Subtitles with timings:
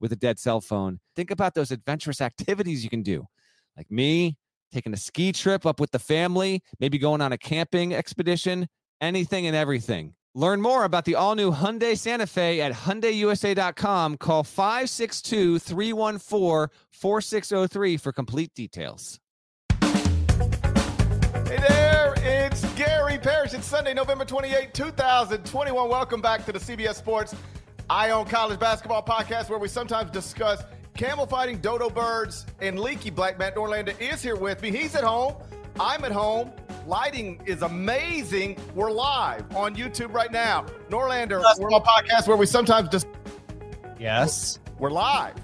[0.00, 1.00] with a dead cell phone.
[1.14, 3.26] Think about those adventurous activities you can do,
[3.76, 4.36] like me
[4.72, 8.68] taking a ski trip up with the family, maybe going on a camping expedition,
[9.00, 10.14] anything and everything.
[10.34, 14.18] Learn more about the all new Hyundai Santa Fe at HyundaiUSA.com.
[14.18, 19.18] Call 562 314 4603 for complete details.
[19.80, 23.54] Hey there, it's Gary Parrish.
[23.54, 25.88] It's Sunday, November 28, 2021.
[25.88, 27.34] Welcome back to the CBS Sports
[27.88, 30.62] Eye on College Basketball podcast, where we sometimes discuss
[30.94, 33.38] camel fighting, dodo birds, and leaky black.
[33.38, 34.72] Matt Norlander is here with me.
[34.72, 35.34] He's at home.
[35.78, 36.50] I'm at home.
[36.88, 38.58] Lighting is amazing.
[38.74, 40.66] We're live on YouTube right now.
[40.90, 43.06] Norlander, we're on a podcast where we sometimes just.
[44.00, 44.58] Yes.
[44.80, 45.34] We're live.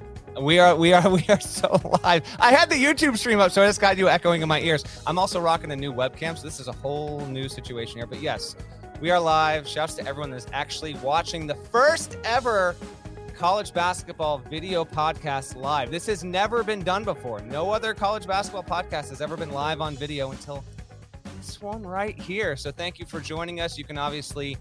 [0.41, 2.25] We are, we are, we are so live.
[2.41, 4.85] I had the YouTube stream up, so I just got you echoing in my ears.
[5.07, 8.07] I'm also rocking a new webcam, so this is a whole new situation here.
[8.07, 8.57] But yes,
[9.03, 9.67] we are live.
[9.67, 12.77] Shouts to everyone that's actually watching the first ever
[13.37, 15.91] college basketball video podcast live.
[15.91, 17.41] This has never been done before.
[17.41, 20.63] No other college basketball podcast has ever been live on video until
[21.37, 22.55] this one right here.
[22.55, 23.77] So thank you for joining us.
[23.77, 24.57] You can obviously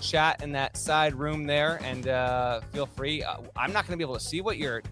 [0.00, 3.22] chat in that side room there and uh, feel free.
[3.22, 4.82] Uh, I'm not going to be able to see what you're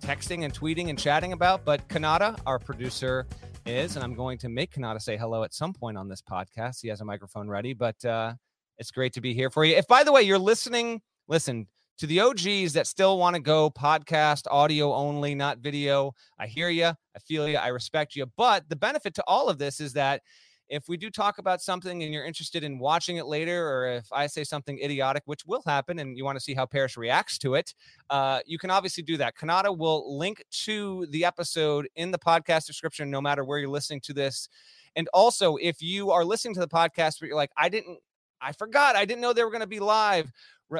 [0.00, 3.24] texting and tweeting and chatting about, but Kanata, our producer,
[3.66, 6.80] is, and I'm going to make Kanata say hello at some point on this podcast.
[6.82, 8.34] He has a microphone ready, but uh,
[8.78, 9.76] it's great to be here for you.
[9.76, 11.66] If, by the way, you're listening, listen
[11.98, 16.12] to the OGs that still want to go podcast, audio only, not video.
[16.38, 16.86] I hear you.
[16.86, 17.56] I feel you.
[17.56, 18.26] I respect you.
[18.36, 20.22] But the benefit to all of this is that
[20.68, 24.06] if we do talk about something and you're interested in watching it later, or if
[24.12, 27.38] I say something idiotic, which will happen, and you want to see how Parrish reacts
[27.38, 27.74] to it,
[28.10, 29.36] uh, you can obviously do that.
[29.36, 34.00] Kanata will link to the episode in the podcast description, no matter where you're listening
[34.00, 34.48] to this.
[34.96, 37.98] And also, if you are listening to the podcast, but you're like, I didn't,
[38.40, 40.30] I forgot, I didn't know they were going to be live.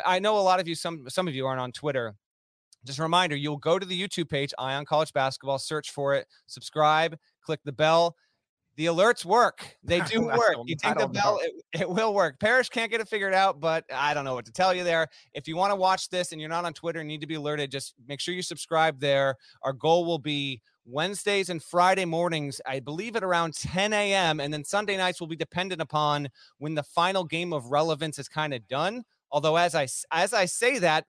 [0.05, 2.15] I know a lot of you, some some of you aren't on Twitter.
[2.85, 6.15] Just a reminder, you'll go to the YouTube page, Eye on College Basketball, search for
[6.15, 8.17] it, subscribe, click the bell
[8.77, 9.77] the alerts work.
[9.85, 10.57] They do work.
[10.65, 12.41] You take the bell, it, it, will work.
[12.41, 15.09] Parrish can't get it figured out, but I don't know what to tell you there.
[15.35, 17.35] If you want to watch this and you're not on Twitter and need to be
[17.35, 19.37] alerted, just make sure you subscribe there.
[19.63, 24.41] Our goal will be Wednesdays and Friday mornings, I believe at around 10 a.m.
[24.41, 26.29] And then Sunday nights will be dependent upon
[26.59, 29.05] when the final game of relevance is kind of done.
[29.31, 31.07] Although as I as I say that,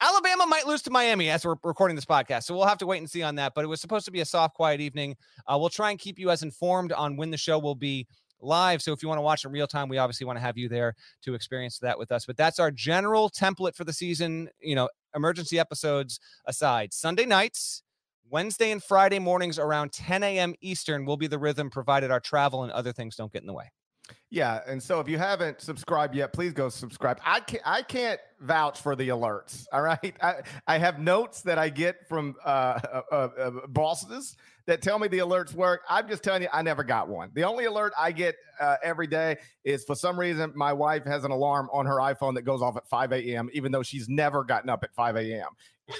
[0.00, 2.44] Alabama might lose to Miami as we're recording this podcast.
[2.44, 3.52] So we'll have to wait and see on that.
[3.54, 5.16] But it was supposed to be a soft, quiet evening.
[5.46, 8.06] Uh, we'll try and keep you as informed on when the show will be
[8.40, 8.82] live.
[8.82, 10.68] So if you want to watch in real time, we obviously want to have you
[10.68, 12.26] there to experience that with us.
[12.26, 16.92] But that's our general template for the season, you know, emergency episodes aside.
[16.92, 17.82] Sunday nights,
[18.28, 20.54] Wednesday and Friday mornings around 10 a.m.
[20.60, 23.54] Eastern will be the rhythm, provided our travel and other things don't get in the
[23.54, 23.70] way.
[24.30, 27.20] Yeah, and so if you haven't subscribed yet, please go subscribe.
[27.24, 29.66] I can't I can't vouch for the alerts.
[29.72, 30.34] All right, I,
[30.66, 32.48] I have notes that I get from uh,
[32.92, 35.82] uh, uh, uh, bosses that tell me the alerts work.
[35.88, 37.30] I'm just telling you, I never got one.
[37.34, 41.22] The only alert I get uh, every day is for some reason my wife has
[41.22, 43.48] an alarm on her iPhone that goes off at 5 a.m.
[43.52, 45.50] Even though she's never gotten up at 5 a.m.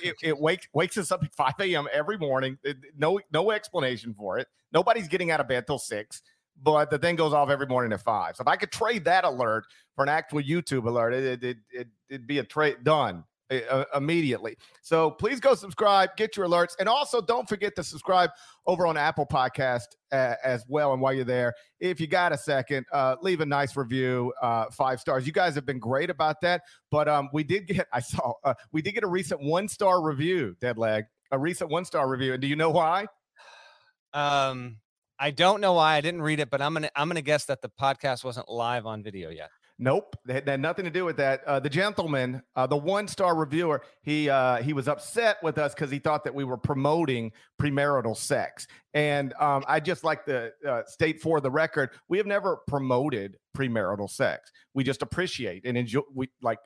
[0.03, 1.87] It, it wakes wakes us up at 5 a.m.
[1.93, 2.59] every morning.
[2.99, 4.49] No no explanation for it.
[4.73, 6.23] Nobody's getting out of bed till six
[6.63, 8.37] but the thing goes off every morning at five.
[8.37, 11.89] So if I could trade that alert for an actual YouTube alert, it, it, it,
[12.09, 14.57] it'd be a trade done uh, immediately.
[14.83, 18.31] So please go subscribe, get your alerts, and also don't forget to subscribe
[18.67, 20.93] over on Apple Podcast uh, as well.
[20.93, 24.67] And while you're there, if you got a second, uh, leave a nice review, uh,
[24.71, 25.27] five stars.
[25.27, 28.55] You guys have been great about that, but um, we did get I saw uh,
[28.73, 32.33] we did get a recent one star review, dead leg, a recent one star review,
[32.33, 33.07] and do you know why?
[34.15, 34.79] Um,
[35.19, 37.63] I don't know why I didn't read it, but I'm gonna I'm gonna guess that
[37.63, 39.51] the podcast wasn't live on video yet.
[39.79, 41.45] Nope, it had nothing to do with that.
[41.45, 45.75] Uh, the gentleman, uh, the one star reviewer, he uh, he was upset with us
[45.75, 47.31] because he thought that we were promoting
[47.61, 48.67] premarital sex.
[48.95, 53.37] And um, I just like to uh, state for the record, we have never promoted
[53.57, 54.51] premarital sex.
[54.73, 56.03] We just appreciate and enjoy.
[56.15, 56.59] We like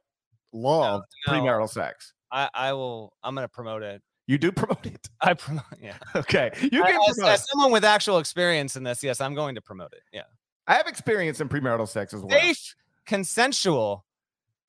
[0.52, 1.41] love no, no.
[1.43, 2.12] premarital sex.
[2.31, 3.12] I, I will.
[3.25, 5.11] I'm going to promote it you do promote it.
[5.21, 5.65] I promote.
[5.82, 5.97] Yeah.
[6.15, 6.53] Okay.
[6.62, 9.93] You can as, as, someone with actual experience in this, yes, I'm going to promote
[9.93, 10.03] it.
[10.12, 10.23] Yeah.
[10.69, 12.31] I have experience in premarital sex as well.
[12.31, 14.05] Safe, consensual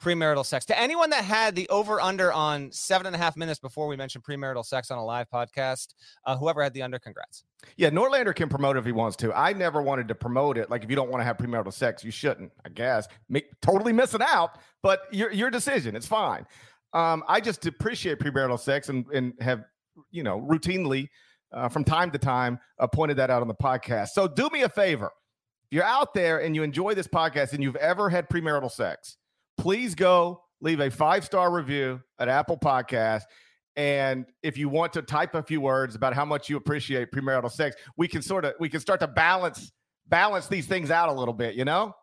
[0.01, 0.65] premarital sex.
[0.65, 3.95] To anyone that had the over under on seven and a half minutes before we
[3.95, 5.93] mentioned premarital sex on a live podcast,
[6.25, 7.43] uh, whoever had the under, congrats.
[7.77, 9.31] Yeah, Norlander can promote if he wants to.
[9.31, 10.71] I never wanted to promote it.
[10.71, 12.51] Like if you don't want to have premarital sex, you shouldn't.
[12.65, 15.95] I guess Make, totally missing out, but your your decision.
[15.95, 16.47] It's fine.
[16.93, 19.63] Um, I just appreciate premarital sex and and have
[20.09, 21.09] you know routinely
[21.53, 24.09] uh, from time to time uh, pointed that out on the podcast.
[24.09, 25.11] So do me a favor.
[25.65, 29.17] If you're out there and you enjoy this podcast and you've ever had premarital sex,
[29.57, 33.23] please go leave a five star review at Apple Podcast.
[33.77, 37.51] And if you want to type a few words about how much you appreciate premarital
[37.51, 39.71] sex, we can sort of we can start to balance
[40.07, 41.95] balance these things out a little bit, you know?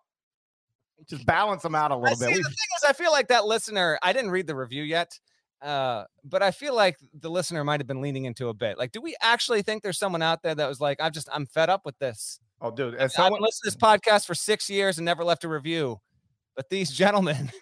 [1.06, 2.36] Just balance them out a little I bit.
[2.36, 5.18] See, the thing is, I feel like that listener, I didn't read the review yet,
[5.62, 8.78] uh, but I feel like the listener might have been leaning into a bit.
[8.78, 11.46] Like, do we actually think there's someone out there that was like, I'm just, I'm
[11.46, 12.40] fed up with this?
[12.60, 15.44] Oh, dude, as someone, I've listened to this podcast for six years and never left
[15.44, 16.00] a review.
[16.56, 17.52] But these gentlemen.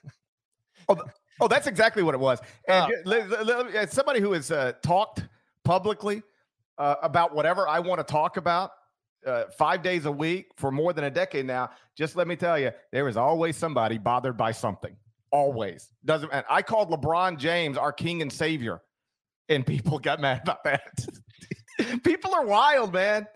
[0.88, 0.96] oh,
[1.40, 2.40] oh, that's exactly what it was.
[2.68, 3.68] And oh.
[3.74, 5.22] as somebody who has uh, talked
[5.64, 6.22] publicly
[6.78, 8.70] uh, about whatever I want to talk about
[9.26, 12.58] uh, five days a week for more than a decade now, just let me tell
[12.58, 14.96] you, there is always somebody bothered by something.
[15.30, 16.30] Always doesn't.
[16.30, 16.46] matter.
[16.48, 18.80] I called LeBron James our king and savior,
[19.48, 21.06] and people got mad about that.
[22.04, 23.26] people are wild, man.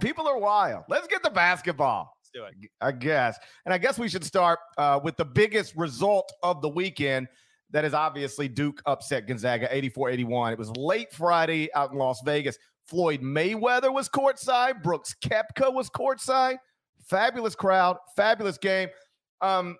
[0.00, 0.84] People are wild.
[0.88, 2.70] Let's get the basketball Let's do it.
[2.80, 3.38] I guess.
[3.64, 7.28] And I guess we should start uh, with the biggest result of the weekend.
[7.70, 10.52] That is obviously Duke upset Gonzaga 84 81.
[10.52, 12.58] It was late Friday out in Las Vegas.
[12.84, 14.82] Floyd Mayweather was courtside.
[14.82, 16.58] Brooks Koepka was courtside.
[17.06, 18.88] Fabulous crowd, fabulous game.
[19.40, 19.76] Um,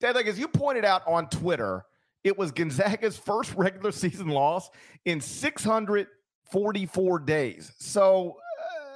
[0.00, 1.84] Dad, like as you pointed out on Twitter,
[2.24, 4.70] it was Gonzaga's first regular season loss
[5.04, 7.72] in 644 days.
[7.78, 8.36] So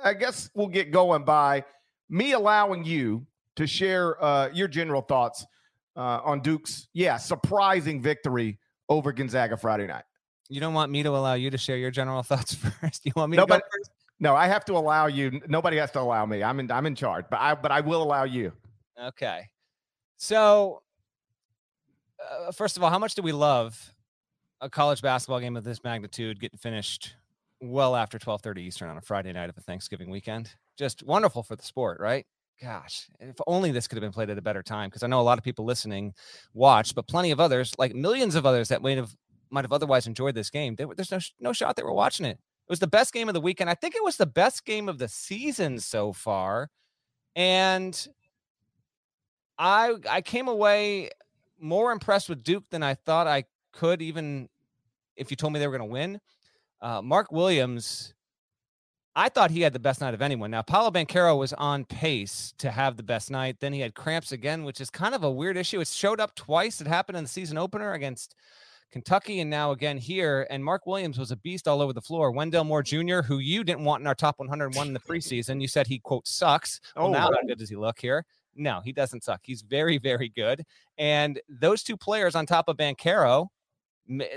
[0.04, 1.64] uh, I guess we'll get going by
[2.08, 3.26] me allowing you
[3.56, 5.46] to share uh, your general thoughts
[5.96, 10.04] uh, on Duke's, yeah, surprising victory over Gonzaga Friday night.
[10.48, 13.06] You don't want me to allow you to share your general thoughts first.
[13.06, 13.90] You want me no, to go first?
[14.20, 15.40] No, I have to allow you.
[15.48, 16.42] Nobody has to allow me.
[16.42, 16.70] I'm in.
[16.70, 17.54] I'm in charge, but I.
[17.54, 18.52] But I will allow you.
[19.02, 19.48] Okay.
[20.16, 20.82] So,
[22.20, 23.94] uh, first of all, how much do we love
[24.60, 27.14] a college basketball game of this magnitude getting finished
[27.60, 30.54] well after 12:30 Eastern on a Friday night of a Thanksgiving weekend?
[30.76, 32.26] just wonderful for the sport, right?
[32.60, 34.88] Gosh, if only this could have been played at a better time.
[34.88, 36.14] Because I know a lot of people listening
[36.54, 39.14] watch, but plenty of others, like millions of others that might have
[39.52, 40.76] might have otherwise enjoyed this game.
[40.76, 42.38] There's no no shot they were watching it.
[42.38, 43.68] It was the best game of the weekend.
[43.68, 46.70] I think it was the best game of the season so far,
[47.36, 48.08] and
[49.58, 51.10] I I came away
[51.60, 54.48] more impressed with Duke than I thought I could, even
[55.16, 56.20] if you told me they were going to win.
[56.80, 58.14] Uh, Mark Williams
[59.14, 60.50] I thought he had the best night of anyone.
[60.50, 63.56] Now, Paolo Banchero was on pace to have the best night.
[63.60, 65.80] Then he had cramps again, which is kind of a weird issue.
[65.80, 66.80] It showed up twice.
[66.80, 68.34] It happened in the season opener against
[68.92, 70.46] Kentucky and now again here.
[70.50, 72.30] And Mark Williams was a beast all over the floor.
[72.30, 75.68] Wendell Moore Jr., who you didn't want in our top 101 in the preseason, you
[75.68, 76.80] said he, quote, sucks.
[76.94, 78.24] Well, oh, now how good does he look here?
[78.54, 79.40] No, he doesn't suck.
[79.42, 80.62] He's very, very good.
[80.98, 83.48] And those two players on top of Banchero,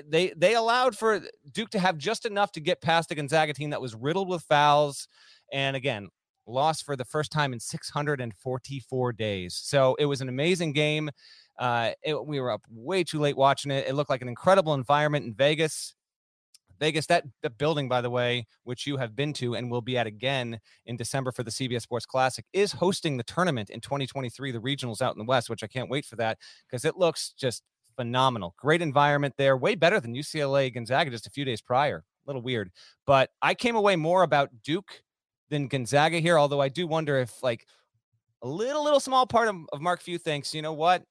[0.08, 1.22] they they allowed for
[1.52, 4.44] Duke to have just enough to get past the Gonzaga team that was riddled with
[4.44, 5.08] fouls,
[5.52, 6.08] and again
[6.48, 9.56] lost for the first time in 644 days.
[9.56, 11.10] So it was an amazing game.
[11.58, 13.88] Uh, it, we were up way too late watching it.
[13.88, 15.96] It looked like an incredible environment in Vegas.
[16.80, 19.98] Vegas, that, that building, by the way, which you have been to and will be
[19.98, 24.52] at again in December for the CBS Sports Classic, is hosting the tournament in 2023,
[24.52, 26.38] the regionals out in the West, which I can't wait for that
[26.70, 27.64] because it looks just
[27.96, 28.56] phenomenal.
[28.58, 31.98] Great environment there, way better than UCLA Gonzaga just a few days prior.
[31.98, 32.72] A little weird,
[33.06, 35.04] but I came away more about Duke
[35.50, 36.40] than Gonzaga here.
[36.40, 37.68] Although I do wonder if like
[38.42, 41.04] a little, little small part of, of Mark Few thinks, you know what?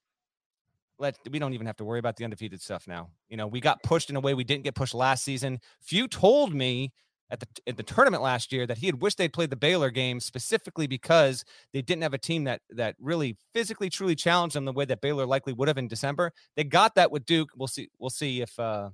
[1.05, 3.11] Let we don't even have to worry about the undefeated stuff now.
[3.29, 5.61] You know, we got pushed in a way we didn't get pushed last season.
[5.83, 6.95] Few told me
[7.29, 9.91] at the at the tournament last year that he had wished they'd played the Baylor
[9.91, 11.45] game specifically because
[11.75, 15.03] they didn't have a team that that really physically truly challenged them the way that
[15.03, 16.33] Baylor likely would have in December.
[16.57, 17.51] They got that with Duke.
[17.55, 17.91] We'll see.
[17.99, 18.89] We'll see if uh,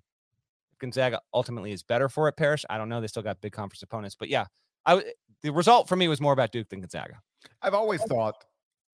[0.80, 2.36] Gonzaga ultimately is better for it.
[2.36, 2.64] Parrish.
[2.68, 3.00] I don't know.
[3.00, 4.46] They still got big conference opponents, but yeah,
[4.84, 5.04] I
[5.42, 7.20] the result for me was more about Duke than Gonzaga.
[7.62, 8.44] I've always thought.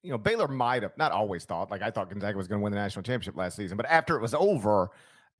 [0.06, 2.62] You know, Baylor might have not always thought like I thought Gonzaga was going to
[2.62, 4.90] win the national championship last season, but after it was over,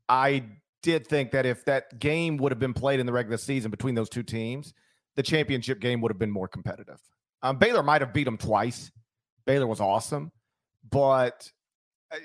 [0.08, 0.42] I
[0.82, 3.94] did think that if that game would have been played in the regular season between
[3.94, 4.75] those two teams,
[5.14, 6.99] the championship game would have been more competitive.
[7.42, 8.90] Um, Baylor might have beat them twice.
[9.46, 10.32] Baylor was awesome,
[10.90, 11.49] but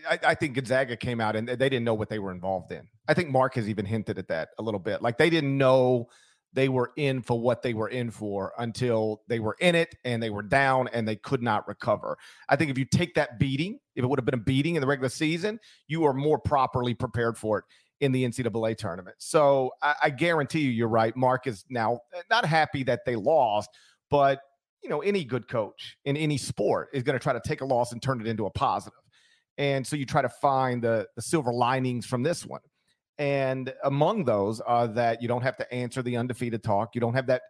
[0.10, 2.88] I, I, think Gonzaga came out and they didn't know what they were involved in.
[3.08, 5.04] I think Mark has even hinted at that a little bit.
[5.04, 6.08] Like they didn't know
[6.54, 10.22] they were in for what they were in for until they were in it and
[10.22, 12.18] they were down and they could not recover.
[12.50, 14.82] I think if you take that beating if it would have been a beating in
[14.82, 17.66] the regular season, you are more properly prepared for it
[18.00, 19.16] in the NCAA tournament.
[19.20, 21.16] So I, I guarantee you, you're right.
[21.16, 23.70] Mark is now uh, not happy that they lost,
[24.10, 24.40] but
[24.82, 27.66] you know, any good coach in any sport is going to try to take a
[27.66, 28.98] loss and turn it into a positive.
[29.58, 32.62] And so you try to find the the silver linings from this one.
[33.18, 36.96] And among those are that you don't have to answer the undefeated talk.
[36.96, 37.44] You don't have that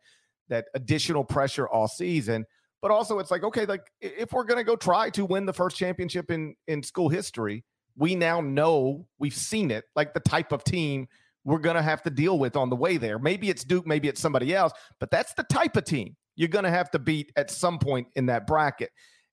[0.49, 2.45] that additional pressure all season.
[2.81, 5.77] But also it's like, okay, like if we're gonna go try to win the first
[5.77, 7.63] championship in in school history,
[7.95, 11.07] we now know we've seen it, like the type of team
[11.43, 13.17] we're gonna have to deal with on the way there.
[13.17, 16.71] Maybe it's Duke, maybe it's somebody else, but that's the type of team you're gonna
[16.71, 18.91] have to beat at some point in that bracket.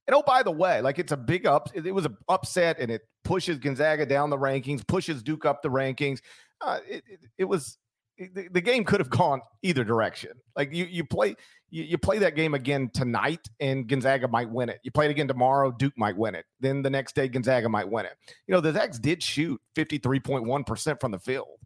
[0.09, 1.69] And oh, by the way, like it's a big up.
[1.75, 5.69] It, was an upset, and it pushes Gonzaga down the rankings, pushes Duke up the
[5.69, 6.21] rankings.
[6.63, 7.77] Uh, it, it, it, was
[8.17, 10.31] the, the, game could have gone either direction.
[10.57, 11.37] Like you, you play,
[11.69, 14.81] you, you play that game again tonight, and Gonzaga might win it.
[14.83, 16.47] You play it again tomorrow, Duke might win it.
[16.59, 18.17] Then the next day, Gonzaga might win it.
[18.47, 21.59] You know, the Zags did shoot 53.1% from the field,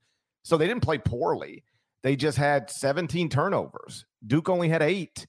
[0.42, 1.62] so they didn't play poorly.
[2.02, 4.04] They just had 17 turnovers.
[4.26, 5.28] Duke only had eight.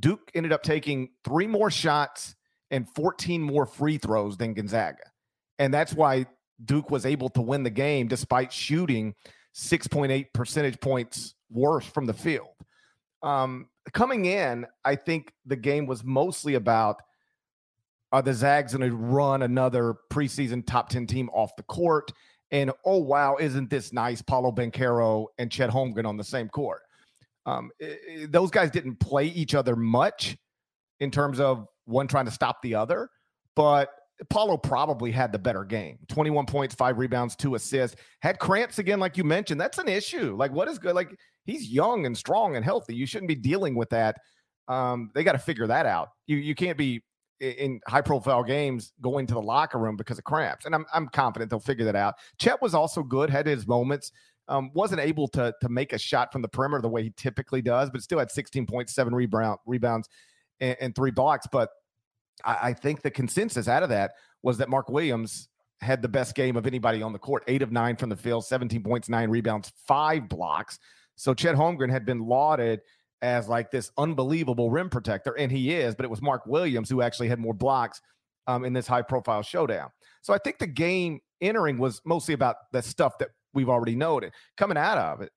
[0.00, 2.34] Duke ended up taking three more shots
[2.70, 5.04] and 14 more free throws than Gonzaga.
[5.58, 6.26] And that's why
[6.64, 9.14] Duke was able to win the game despite shooting
[9.54, 12.48] 6.8 percentage points worse from the field.
[13.22, 17.02] Um, coming in, I think the game was mostly about
[18.12, 22.12] are the Zags going to run another preseason top 10 team off the court?
[22.52, 24.22] And oh, wow, isn't this nice?
[24.22, 26.82] Paolo Banchero and Chet Holmgren on the same court.
[27.46, 30.36] Um, it, it, those guys didn't play each other much
[31.00, 33.08] in terms of one trying to stop the other.
[33.56, 33.90] But
[34.30, 37.96] Paolo probably had the better game 21 points, five rebounds, two assists.
[38.20, 39.60] Had cramps again, like you mentioned.
[39.60, 40.36] That's an issue.
[40.36, 40.94] Like, what is good?
[40.94, 42.94] Like, he's young and strong and healthy.
[42.94, 44.16] You shouldn't be dealing with that.
[44.68, 46.10] Um, they got to figure that out.
[46.26, 47.02] You you can't be
[47.40, 50.64] in high profile games going to the locker room because of cramps.
[50.64, 52.14] And I'm I'm confident they'll figure that out.
[52.38, 54.12] Chet was also good, had his moments.
[54.46, 57.62] Um, wasn't able to to make a shot from the perimeter the way he typically
[57.62, 60.08] does, but still had 16 points, seven rebound rebounds,
[60.64, 61.46] and, and three blocks.
[61.50, 61.70] But
[62.44, 65.48] I, I think the consensus out of that was that Mark Williams
[65.80, 67.44] had the best game of anybody on the court.
[67.46, 70.78] Eight of nine from the field, 17 points, nine rebounds, five blocks.
[71.16, 72.80] So Chet Holmgren had been lauded
[73.22, 77.02] as like this unbelievable rim protector, and he is, but it was Mark Williams who
[77.02, 78.00] actually had more blocks
[78.46, 79.88] um, in this high profile showdown.
[80.22, 84.32] So I think the game entering was mostly about the stuff that we've already noted.
[84.56, 85.30] Coming out of it,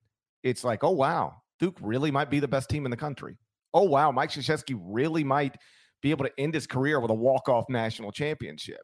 [0.43, 3.37] it's like, oh, wow, Duke really might be the best team in the country.
[3.73, 5.55] Oh, wow, Mike Krzyzewski really might
[6.01, 8.81] be able to end his career with a walk-off national championship.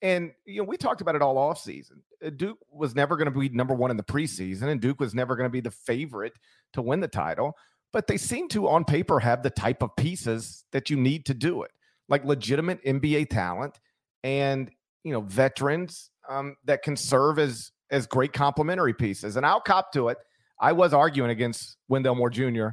[0.00, 2.02] And you know, we talked about it all off season.
[2.24, 5.14] Uh, Duke was never going to be number one in the preseason, and Duke was
[5.14, 6.32] never going to be the favorite
[6.72, 7.52] to win the title.
[7.92, 11.34] But they seem to, on paper, have the type of pieces that you need to
[11.34, 11.70] do it,
[12.08, 13.78] like legitimate NBA talent
[14.24, 14.70] and
[15.04, 19.36] you know veterans um, that can serve as as great complementary pieces.
[19.36, 20.18] And I'll cop to it.
[20.60, 22.68] I was arguing against Wendell Moore Jr.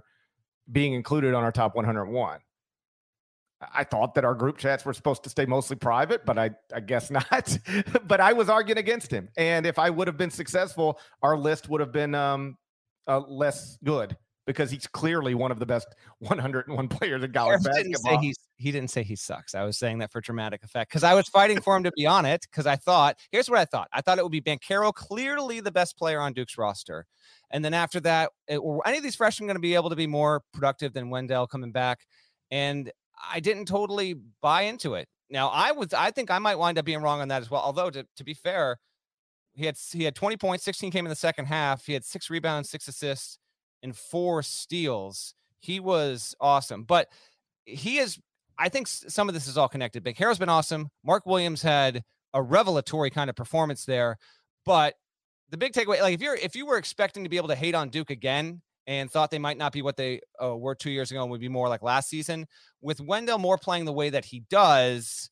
[0.71, 2.39] being included on our top 101.
[3.73, 6.79] I thought that our group chats were supposed to stay mostly private, but I, I
[6.79, 7.57] guess not.
[8.07, 9.29] but I was arguing against him.
[9.37, 12.57] And if I would have been successful, our list would have been um,
[13.07, 14.15] uh, less good
[14.47, 17.83] because he's clearly one of the best 101 players in college basketball.
[17.83, 19.55] Didn't say he's, he didn't say he sucks.
[19.55, 22.05] I was saying that for dramatic effect because I was fighting for him to be
[22.05, 23.87] on it because I thought, here's what I thought.
[23.93, 27.05] I thought it would be Banchero, clearly the best player on Duke's roster.
[27.51, 29.95] And then after that, it, were any of these freshmen going to be able to
[29.95, 31.99] be more productive than Wendell coming back?
[32.51, 32.91] And
[33.31, 35.07] I didn't totally buy into it.
[35.29, 37.61] Now I was I think I might wind up being wrong on that as well.
[37.61, 38.77] Although to, to be fair,
[39.53, 41.85] he had he had 20 points, 16 came in the second half.
[41.85, 43.37] He had six rebounds, six assists,
[43.81, 45.33] and four steals.
[45.61, 46.83] He was awesome.
[46.83, 47.07] But
[47.65, 48.19] he is
[48.59, 50.03] I think some of this is all connected.
[50.03, 50.89] Big Banchero's been awesome.
[51.03, 54.17] Mark Williams had a revelatory kind of performance there.
[54.65, 54.95] But
[55.49, 57.73] the big takeaway, like if you're if you were expecting to be able to hate
[57.73, 61.11] on Duke again, and thought they might not be what they uh, were two years
[61.11, 62.47] ago and would be more like last season.
[62.81, 65.29] With Wendell Moore playing the way that he does,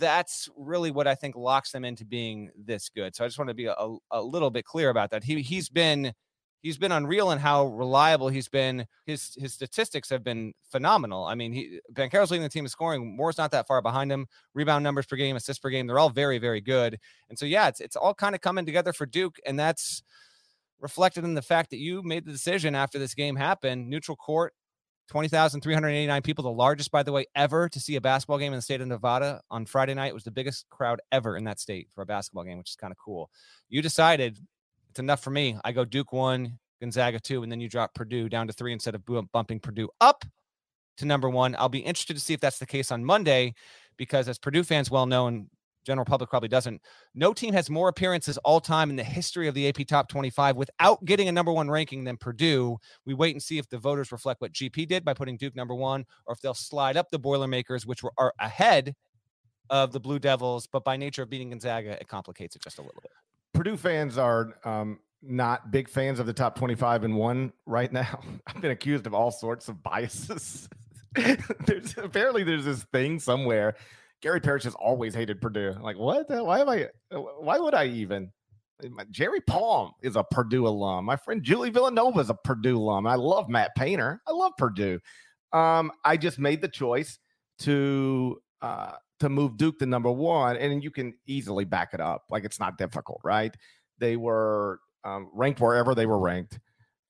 [0.00, 3.14] that's really what I think locks them into being this good.
[3.14, 3.76] So I just want to be a,
[4.10, 5.22] a little bit clear about that.
[5.22, 6.12] He he's been
[6.62, 8.86] he's been unreal in how reliable he's been.
[9.04, 11.24] His his statistics have been phenomenal.
[11.24, 13.16] I mean, he Banchero's leading the team in scoring.
[13.16, 14.26] Moore's not that far behind him.
[14.54, 16.98] Rebound numbers per game, assists per game, they're all very very good.
[17.28, 20.02] And so yeah, it's it's all kind of coming together for Duke, and that's
[20.80, 24.52] reflected in the fact that you made the decision after this game happened, neutral court,
[25.08, 28.62] 20,389 people, the largest, by the way, ever to see a basketball game in the
[28.62, 30.08] state of Nevada on Friday night.
[30.08, 32.76] It was the biggest crowd ever in that state for a basketball game, which is
[32.76, 33.30] kind of cool.
[33.68, 34.38] You decided
[34.92, 35.56] it's enough for me.
[35.64, 38.94] I go Duke one, Gonzaga two, and then you drop Purdue down to three instead
[38.94, 40.22] of bumping Purdue up
[40.98, 41.56] to number one.
[41.58, 43.54] I'll be interested to see if that's the case on Monday
[43.96, 45.46] because, as Purdue fans well know, and
[45.86, 46.82] general public probably doesn't.
[47.14, 50.56] No team has more appearances all time in the history of the AP Top 25
[50.56, 52.76] without getting a number one ranking than Purdue.
[53.06, 55.74] We wait and see if the voters reflect what GP did by putting Duke number
[55.74, 58.94] one, or if they'll slide up the Boilermakers, which are ahead
[59.70, 60.68] of the Blue Devils.
[60.70, 63.10] But by nature of beating Gonzaga, it complicates it just a little bit.
[63.62, 68.20] Purdue fans are um, not big fans of the top 25 and one right now.
[68.48, 70.68] I've been accused of all sorts of biases.
[71.14, 73.76] there's apparently there's this thing somewhere
[74.20, 75.76] Gary Parrish has always hated Purdue.
[75.80, 76.28] Like, what?
[76.28, 76.88] Why am I?
[77.12, 78.32] Why would I even?
[79.12, 81.04] Jerry Palm is a Purdue alum.
[81.04, 83.06] My friend Julie Villanova is a Purdue alum.
[83.06, 84.20] I love Matt Painter.
[84.26, 84.98] I love Purdue.
[85.52, 87.20] Um, I just made the choice
[87.60, 92.24] to uh, to move Duke to number one, and you can easily back it up.
[92.30, 93.54] Like it's not difficult, right?
[93.98, 96.60] They were um, ranked wherever they were ranked,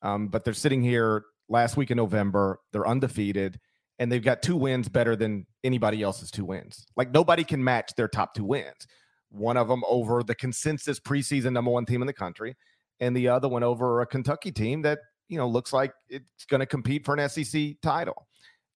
[0.00, 2.58] um, but they're sitting here last week in November.
[2.72, 3.58] They're undefeated
[3.98, 6.86] and they've got two wins better than anybody else's two wins.
[6.96, 8.86] Like nobody can match their top two wins.
[9.30, 12.56] One of them over the consensus preseason number one team in the country,
[12.98, 16.58] and the other one over a Kentucky team that you know looks like it's going
[16.58, 18.26] to compete for an SEC title.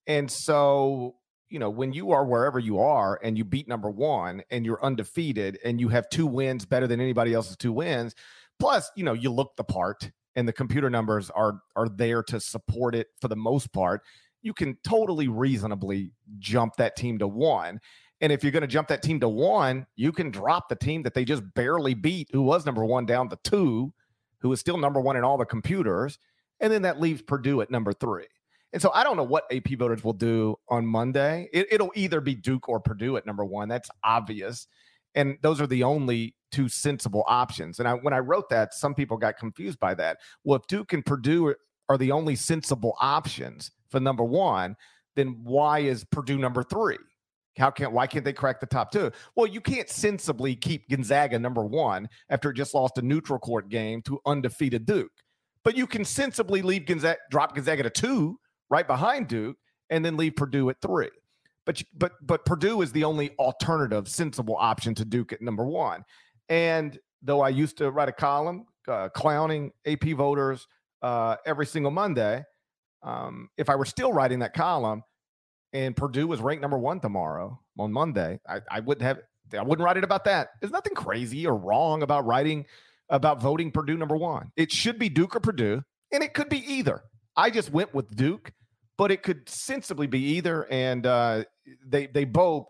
[0.07, 1.17] And so,
[1.49, 4.83] you know, when you are wherever you are and you beat number one and you're
[4.85, 8.15] undefeated and you have two wins better than anybody else's two wins,
[8.59, 12.41] plus, you know, you look the part and the computer numbers are are there to
[12.41, 14.03] support it for the most part
[14.47, 17.81] you can totally reasonably jump that team to one.
[18.21, 21.03] And if you're going to jump that team to one, you can drop the team
[21.03, 23.93] that they just barely beat, who was number one, down to two,
[24.39, 26.19] who is still number one in all the computers.
[26.61, 28.27] And then that leaves Purdue at number three.
[28.73, 31.49] And so I don't know what AP voters will do on Monday.
[31.53, 33.69] It, will either be Duke or Purdue at number one.
[33.69, 34.67] That's obvious.
[35.15, 37.79] And those are the only two sensible options.
[37.79, 40.19] And I, when I wrote that, some people got confused by that.
[40.45, 41.55] Well, if Duke and Purdue
[41.89, 44.77] are the only sensible options, for number one,
[45.15, 46.99] then why is Purdue number three?
[47.59, 49.11] How can why can't they crack the top two?
[49.35, 53.71] Well, you can't sensibly keep Gonzaga number one after it just lost a neutral court
[53.71, 55.13] game to undefeated Duke.
[55.65, 58.39] But you can sensibly leave Gonzaga, drop Gonzaga to two
[58.71, 59.57] right behind Duke,
[59.91, 61.11] and then leave Purdue at three.
[61.65, 66.05] But but but Purdue is the only alternative, sensible option to Duke at number one.
[66.49, 70.67] And though I used to write a column uh, clowning AP voters
[71.03, 72.45] uh, every single Monday,
[73.03, 75.03] um, if I were still writing that column
[75.73, 79.19] and Purdue was ranked number one tomorrow on Monday, I, I wouldn't have
[79.57, 80.51] I wouldn't write it about that.
[80.61, 82.65] There's nothing crazy or wrong about writing
[83.09, 84.51] about voting Purdue number one.
[84.57, 87.03] It should be Duke or Purdue, and it could be either.
[87.37, 88.53] I just went with Duke,
[88.99, 90.67] but it could sensibly be either.
[90.71, 91.45] And uh,
[91.87, 92.67] they they both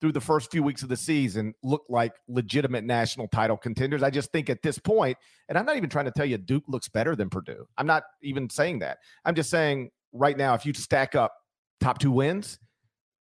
[0.00, 4.02] through the first few weeks of the season look like legitimate national title contenders.
[4.02, 6.64] I just think at this point, and I'm not even trying to tell you Duke
[6.68, 7.66] looks better than Purdue.
[7.76, 8.98] I'm not even saying that.
[9.24, 11.34] I'm just saying right now, if you stack up
[11.80, 12.58] top two wins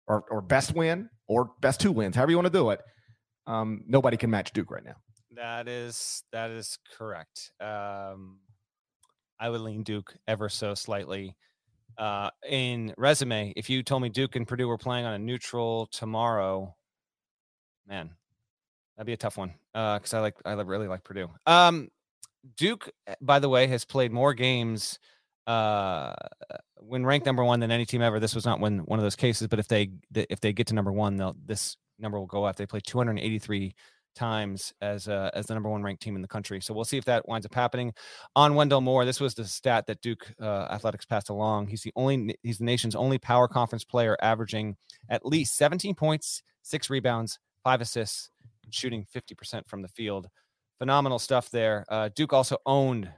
[0.06, 2.80] or, or best win or best two wins, however you want to do it,
[3.46, 4.96] um, nobody can match Duke right now.
[5.34, 7.52] That is that is correct.
[7.60, 8.38] Um,
[9.40, 11.36] I would lean Duke ever so slightly.
[11.98, 15.86] Uh, in resume, if you told me Duke and Purdue were playing on a neutral
[15.86, 16.76] tomorrow,
[17.88, 18.10] man,
[18.96, 19.54] that'd be a tough one.
[19.72, 21.28] Because uh, I like I really like Purdue.
[21.46, 21.88] Um,
[22.56, 25.00] Duke, eh, by the way, has played more games
[25.48, 26.14] uh,
[26.76, 28.20] when ranked number one than any team ever.
[28.20, 30.74] This was not one one of those cases, but if they if they get to
[30.74, 32.56] number one, they'll this number will go up.
[32.56, 33.74] They played 283
[34.18, 36.60] times as uh, as the number one ranked team in the country.
[36.60, 37.92] So we'll see if that winds up happening.
[38.36, 41.68] On Wendell Moore, this was the stat that Duke uh, Athletics passed along.
[41.68, 44.76] He's the only he's the nation's only power conference player averaging
[45.08, 48.30] at least 17 points, six rebounds, five assists,
[48.70, 50.28] shooting 50% from the field.
[50.78, 51.84] Phenomenal stuff there.
[51.88, 53.10] Uh, Duke also owned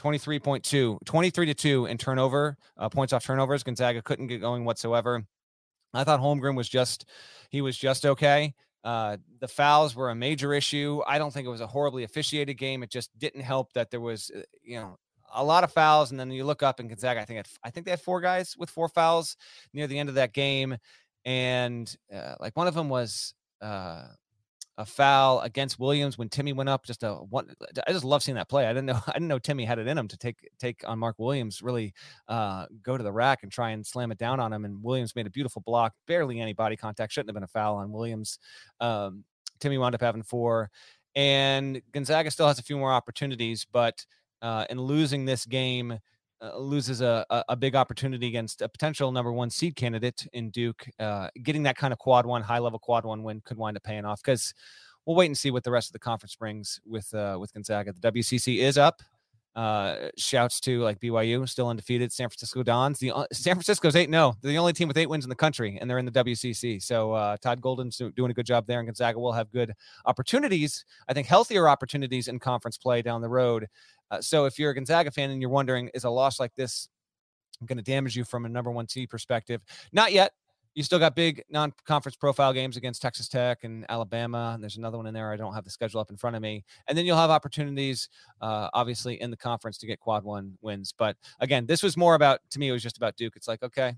[0.00, 3.62] 23.2, 23 to 2 in turnover, uh, points off turnovers.
[3.62, 5.24] Gonzaga couldn't get going whatsoever.
[5.92, 7.06] I thought Holmgren was just
[7.50, 8.54] he was just okay.
[8.82, 11.02] Uh, the fouls were a major issue.
[11.06, 12.82] I don't think it was a horribly officiated game.
[12.82, 14.96] It just didn't help that there was, uh, you know,
[15.32, 17.20] a lot of fouls, and then you look up and Gonzaga.
[17.20, 19.36] I think had, I think they had four guys with four fouls
[19.72, 20.76] near the end of that game,
[21.24, 24.06] and uh, like one of them was uh,
[24.80, 26.86] a foul against Williams when Timme went up.
[26.86, 27.54] Just a one.
[27.86, 28.64] I just love seeing that play.
[28.64, 28.98] I didn't know.
[29.06, 31.62] I didn't know Timme had it in him to take take on Mark Williams.
[31.62, 31.92] Really
[32.28, 34.64] uh, go to the rack and try and slam it down on him.
[34.64, 35.92] And Williams made a beautiful block.
[36.06, 37.12] Barely any body contact.
[37.12, 38.38] Shouldn't have been a foul on Williams.
[38.80, 39.24] Um,
[39.60, 40.70] Timme wound up having four,
[41.14, 44.04] and Gonzaga still has a few more opportunities, but
[44.40, 45.98] uh, in losing this game.
[46.42, 50.88] Uh, loses a, a, big opportunity against a potential number one seed candidate in Duke.
[50.98, 53.82] Uh, getting that kind of quad one, high level quad one win could wind up
[53.82, 54.54] paying off because
[55.04, 57.92] we'll wait and see what the rest of the conference brings with uh, with Gonzaga.
[57.92, 59.02] The WCC is up.
[59.56, 62.12] Uh, shouts to like BYU, still undefeated.
[62.12, 63.00] San Francisco Dons.
[63.00, 65.34] The uh, San Francisco's eight no, they're the only team with eight wins in the
[65.34, 66.80] country, and they're in the WCC.
[66.80, 69.74] So uh, Todd Golden's doing a good job there, and Gonzaga will have good
[70.06, 70.84] opportunities.
[71.08, 73.66] I think healthier opportunities in conference play down the road.
[74.10, 76.88] Uh, so if you're a Gonzaga fan and you're wondering, is a loss like this
[77.66, 79.62] going to damage you from a number one seed perspective?
[79.92, 80.32] Not yet
[80.74, 84.52] you still got big non-conference profile games against Texas Tech and Alabama.
[84.54, 85.32] And there's another one in there.
[85.32, 86.64] I don't have the schedule up in front of me.
[86.86, 88.08] And then you'll have opportunities,
[88.40, 90.94] uh, obviously, in the conference to get quad one wins.
[90.96, 92.68] But again, this was more about to me.
[92.68, 93.34] It was just about Duke.
[93.36, 93.96] It's like okay,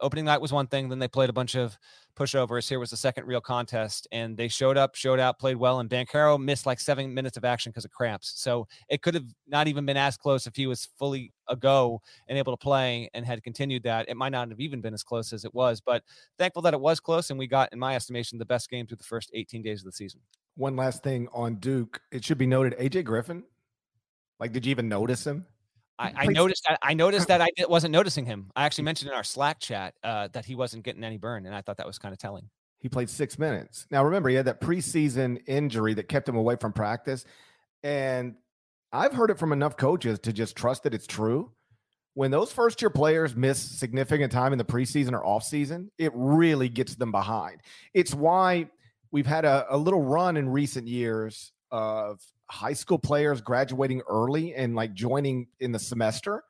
[0.00, 0.88] opening night was one thing.
[0.88, 1.78] Then they played a bunch of
[2.16, 2.68] pushovers.
[2.68, 5.80] Here was the second real contest, and they showed up, showed out, played well.
[5.80, 8.32] And Banchero missed like seven minutes of action because of cramps.
[8.36, 12.00] So it could have not even been as close if he was fully a go
[12.28, 14.08] and able to play and had continued that.
[14.08, 15.80] It might not have even been as close as it was.
[15.80, 16.02] But
[16.38, 18.98] thankful that it was close, and we got, in my estimation, the best game through
[18.98, 20.20] the first 18 days of the season.
[20.56, 22.00] One last thing on Duke.
[22.12, 23.44] It should be noted, AJ Griffin.
[24.38, 25.46] Like, did you even notice him?
[25.98, 26.66] I, I noticed.
[26.68, 28.50] I, I noticed that I wasn't noticing him.
[28.56, 31.54] I actually mentioned in our Slack chat uh, that he wasn't getting any burn, and
[31.54, 32.48] I thought that was kind of telling.
[32.80, 33.86] He played six minutes.
[33.90, 37.24] Now, remember, he had that preseason injury that kept him away from practice,
[37.82, 38.34] and
[38.92, 41.50] I've heard it from enough coaches to just trust that it's true.
[42.14, 46.12] When those first year players miss significant time in the preseason or off season, it
[46.14, 47.60] really gets them behind.
[47.92, 48.68] It's why
[49.10, 52.20] we've had a, a little run in recent years of
[52.54, 56.44] high school players graduating early and like joining in the semester,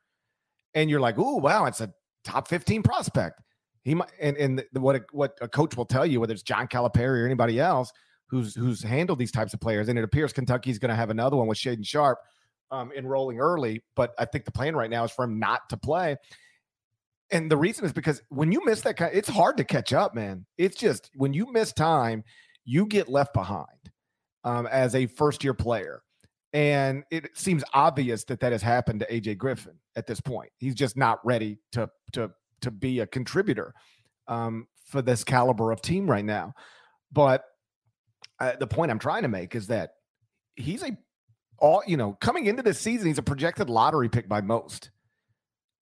[0.74, 1.92] and you're like, "Oh, wow, it's a
[2.24, 3.40] top 15 prospect."
[3.82, 6.68] He might, and and what a, what a coach will tell you, whether it's John
[6.68, 7.90] Calipari or anybody else
[8.26, 11.36] who's who's handled these types of players, and it appears Kentucky's going to have another
[11.36, 12.18] one with Shaedon Sharpe
[12.70, 13.82] um, enrolling early.
[13.96, 16.16] But I think the plan right now is for him not to play.
[17.30, 20.14] And the reason is because when you miss that kind, it's hard to catch up,
[20.14, 20.44] man.
[20.58, 22.24] It's just when you miss time,
[22.66, 23.66] you get left behind
[24.44, 26.02] um, as a first year player.
[26.52, 30.50] And it seems obvious that that has happened to AJ Griffin at this point.
[30.58, 32.30] He's just not ready to to
[32.60, 33.74] to be a contributor
[34.28, 36.54] um, for this caliber of team right now.
[37.10, 37.44] But
[38.38, 39.90] uh, the point I'm trying to make is that
[40.54, 40.96] he's a
[41.58, 43.08] all you know coming into this season.
[43.08, 44.90] He's a projected lottery pick by most,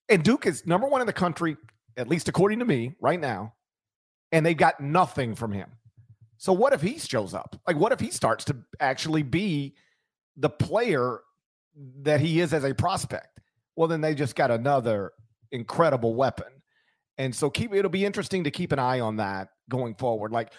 [0.09, 1.59] and Duke is number one in the country,
[1.99, 3.55] at least according to me, right now.
[4.31, 5.71] And they got nothing from him.
[6.43, 7.55] So what if he shows up?
[7.69, 9.77] Like, what if he starts to actually be
[10.37, 11.21] the player
[12.01, 13.39] that he is as a prospect?
[13.77, 15.13] Well, then they just got another
[15.53, 16.49] incredible weapon.
[17.17, 20.33] And so keep it'll be interesting to keep an eye on that going forward.
[20.33, 20.53] Like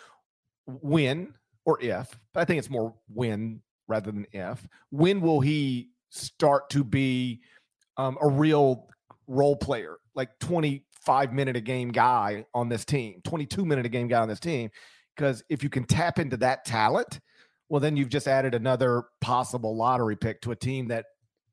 [0.68, 1.34] when
[1.66, 4.66] or if, I think it's more when rather than if.
[4.90, 7.42] When will he start to be
[7.98, 8.88] um, a real
[9.28, 14.08] role player, like 25 minute a game guy on this team, 22 minute a game
[14.08, 14.70] guy on this team?
[15.16, 17.20] Because if you can tap into that talent,
[17.70, 21.06] well, then you've just added another possible lottery pick to a team that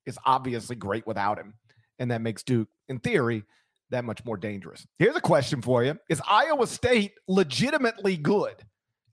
[0.07, 1.55] is obviously great without him.
[1.99, 3.45] And that makes Duke, in theory,
[3.91, 4.87] that much more dangerous.
[4.99, 8.55] Here's a question for you Is Iowa State legitimately good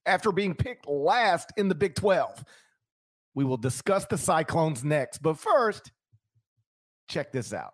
[0.06, 2.44] after being picked last in the Big 12?
[3.36, 5.20] We will discuss the Cyclones next.
[5.20, 5.92] But first,
[7.08, 7.74] check this out.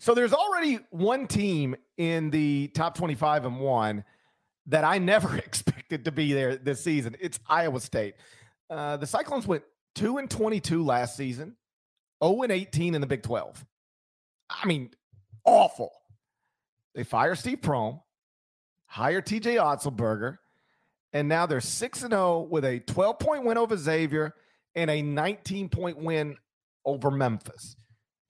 [0.00, 4.02] So there's already one team in the top 25 and one
[4.66, 7.16] that I never expected to be there this season.
[7.20, 8.14] It's Iowa State.
[8.68, 9.62] Uh, the Cyclones went
[9.94, 11.54] two and 22 last season.
[12.24, 13.64] 0 and 18 in the Big 12.
[14.48, 14.90] I mean,
[15.44, 15.92] awful.
[16.94, 18.00] They fire Steve Prohm,
[18.86, 20.38] hire TJ Otzelberger,
[21.12, 24.34] and now they're 6 and 0 with a 12 point win over Xavier
[24.74, 26.36] and a 19 point win
[26.84, 27.76] over Memphis.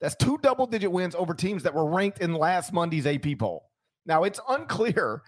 [0.01, 3.69] That's two double digit wins over teams that were ranked in last Monday's AP poll.
[4.05, 5.21] Now, it's unclear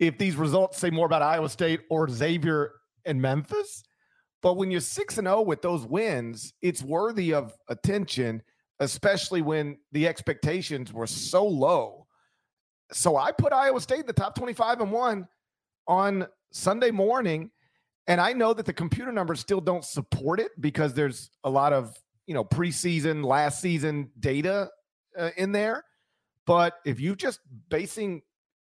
[0.00, 2.72] if these results say more about Iowa State or Xavier
[3.04, 3.84] and Memphis,
[4.42, 8.42] but when you're 6 and 0 with those wins, it's worthy of attention,
[8.80, 12.06] especially when the expectations were so low.
[12.92, 15.28] So I put Iowa State in the top 25 and 1
[15.86, 17.50] on Sunday morning
[18.08, 21.74] and I know that the computer numbers still don't support it because there's a lot
[21.74, 21.94] of,
[22.28, 24.68] you know, preseason, last season data
[25.18, 25.82] uh, in there.
[26.46, 28.20] But if you just basing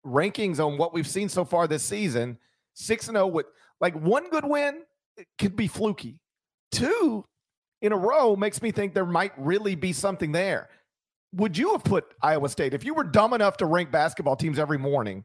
[0.05, 2.37] rankings on what we've seen so far this season,
[2.75, 3.47] 6 and 0 with
[3.81, 4.83] like one good win
[5.39, 6.19] could be fluky.
[6.71, 7.25] Two
[7.81, 10.69] in a row makes me think there might really be something there.
[11.33, 14.59] Would you have put Iowa State if you were dumb enough to rank basketball teams
[14.59, 15.23] every morning?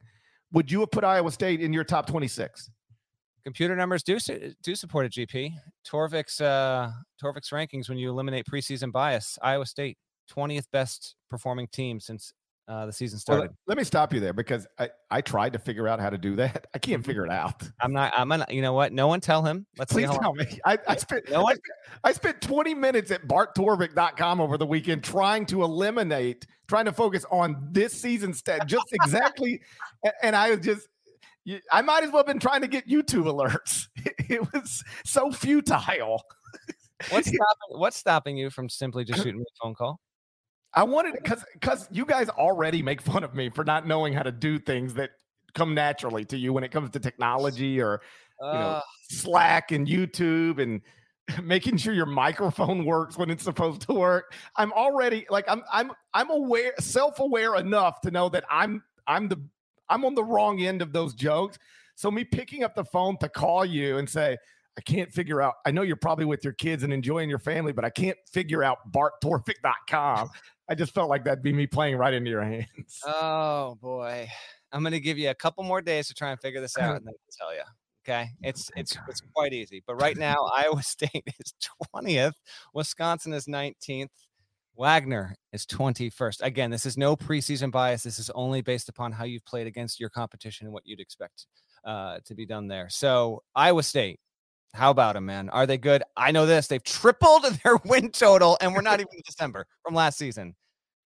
[0.53, 2.71] Would you have put Iowa State in your top 26?
[3.45, 4.19] Computer numbers do
[4.63, 5.53] do support a GP.
[5.87, 9.39] Torvik's uh, Torvik's rankings when you eliminate preseason bias.
[9.43, 12.33] Iowa State, twentieth best performing team since
[12.69, 13.49] uh, the season started.
[13.49, 16.19] Well, let me stop you there because I, I tried to figure out how to
[16.19, 16.67] do that.
[16.75, 17.63] I can't figure it out.
[17.81, 18.13] I'm not.
[18.17, 18.53] I'm not.
[18.53, 18.93] You know what?
[18.93, 19.67] No one tell him.
[19.77, 20.47] Let's Please tell me.
[20.65, 21.29] I, I spent.
[21.31, 21.57] No one.
[22.05, 27.25] I spent 20 minutes at barttorvik.com over the weekend trying to eliminate, trying to focus
[27.31, 29.61] on this season stat, just exactly.
[30.23, 30.89] and I was just
[31.71, 33.89] I might as well have been trying to get YouTube alerts.
[34.29, 36.23] It was so futile.
[37.11, 40.01] What's stopping, what's stopping you from simply just shooting me a phone call?
[40.73, 44.23] I wanted because because you guys already make fun of me for not knowing how
[44.23, 45.11] to do things that
[45.55, 48.01] come naturally to you when it comes to technology or
[48.41, 50.81] you know uh, Slack and YouTube and
[51.43, 54.35] making sure your microphone works when it's supposed to work.
[54.57, 59.43] I'm already like I'm I'm I'm aware self-aware enough to know that I'm I'm the
[59.93, 61.59] I'm on the wrong end of those jokes.
[61.95, 64.39] So me picking up the phone to call you and say,
[64.79, 65.55] I can't figure out.
[65.67, 68.65] I know you're probably with your kids and enjoying your family, but I can't figure
[68.65, 70.31] out barttorvik.com.
[70.71, 73.01] I just felt like that'd be me playing right into your hands.
[73.05, 74.29] Oh boy.
[74.73, 77.07] I'm gonna give you a couple more days to try and figure this out and
[77.07, 77.63] then I'll tell you.
[78.05, 78.31] Okay.
[78.41, 79.83] It's it's it's quite easy.
[79.87, 81.53] But right now, Iowa State is
[81.95, 82.33] 20th,
[82.73, 84.09] Wisconsin is 19th,
[84.77, 86.43] Wagner is 21st.
[86.43, 88.03] Again, this is no preseason bias.
[88.03, 91.47] This is only based upon how you've played against your competition and what you'd expect
[91.85, 92.89] uh, to be done there.
[92.89, 94.19] So, Iowa State,
[94.75, 95.51] how about them, man?
[95.51, 96.03] Are they good?
[96.17, 96.67] I know this.
[96.67, 100.55] They've tripled their win total, and we're not even in December from last season.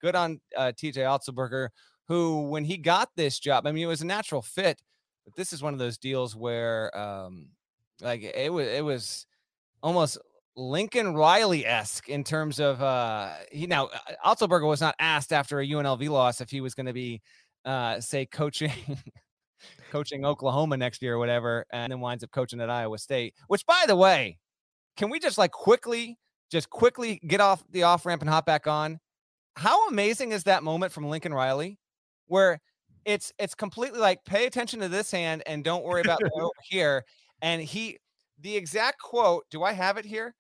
[0.02, 1.70] Good on uh, TJ Otzelberger,
[2.08, 4.80] who, when he got this job, I mean, it was a natural fit,
[5.26, 7.48] but this is one of those deals where, um,
[8.02, 9.26] like, it was, it was
[9.82, 10.20] almost
[10.58, 15.60] Lincoln Riley esque in terms of uh he now uh, Otzelberger was not asked after
[15.60, 17.22] a UNLV loss if he was going to be
[17.66, 18.72] uh say coaching
[19.92, 23.34] coaching Oklahoma next year or whatever, and then winds up coaching at Iowa State.
[23.48, 24.38] Which by the way,
[24.98, 26.18] can we just like quickly
[26.52, 29.00] just quickly get off the off ramp and hop back on?
[29.58, 31.78] How amazing is that moment from Lincoln Riley
[32.28, 32.60] where
[33.06, 37.04] it's it's completely like pay attention to this hand and don't worry about over here.
[37.42, 37.98] And he
[38.40, 40.34] the exact quote, do I have it here?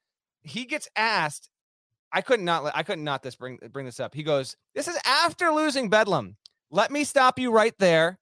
[0.46, 1.50] He gets asked,
[2.12, 4.14] I couldn't not I couldn't not this bring bring this up.
[4.16, 6.38] He goes, This is after losing Bedlam.
[6.72, 8.20] Let me stop you right there.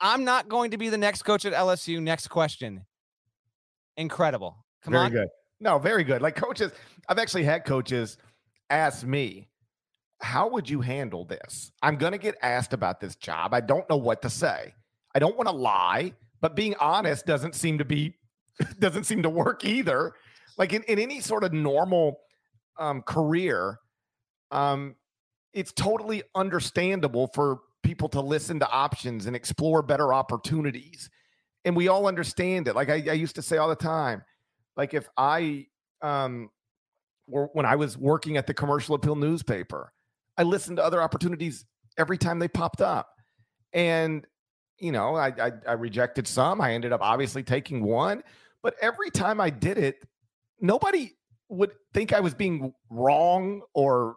[0.00, 2.00] I'm not going to be the next coach at LSU.
[2.00, 2.84] Next question.
[3.96, 4.64] Incredible.
[4.82, 5.12] Come very on.
[5.12, 5.28] good.
[5.60, 6.22] No, very good.
[6.22, 6.72] Like coaches,
[7.08, 8.18] I've actually had coaches
[8.70, 9.48] ask me,
[10.20, 11.72] How would you handle this?
[11.82, 13.54] I'm going to get asked about this job.
[13.54, 14.74] I don't know what to say.
[15.14, 18.14] I don't want to lie, but being honest doesn't seem to be
[18.78, 20.12] doesn't seem to work either
[20.62, 22.20] like in, in any sort of normal
[22.78, 23.80] um, career,
[24.52, 24.94] um,
[25.52, 31.10] it's totally understandable for people to listen to options and explore better opportunities.
[31.64, 32.76] And we all understand it.
[32.76, 34.22] Like I, I used to say all the time,
[34.76, 35.66] like if I,
[36.00, 36.48] um,
[37.26, 39.92] when I was working at the commercial appeal newspaper,
[40.38, 41.64] I listened to other opportunities
[41.98, 43.08] every time they popped up.
[43.72, 44.24] And,
[44.78, 46.60] you know, I, I, I rejected some.
[46.60, 48.22] I ended up obviously taking one.
[48.62, 49.96] But every time I did it,
[50.62, 51.12] nobody
[51.50, 54.16] would think I was being wrong or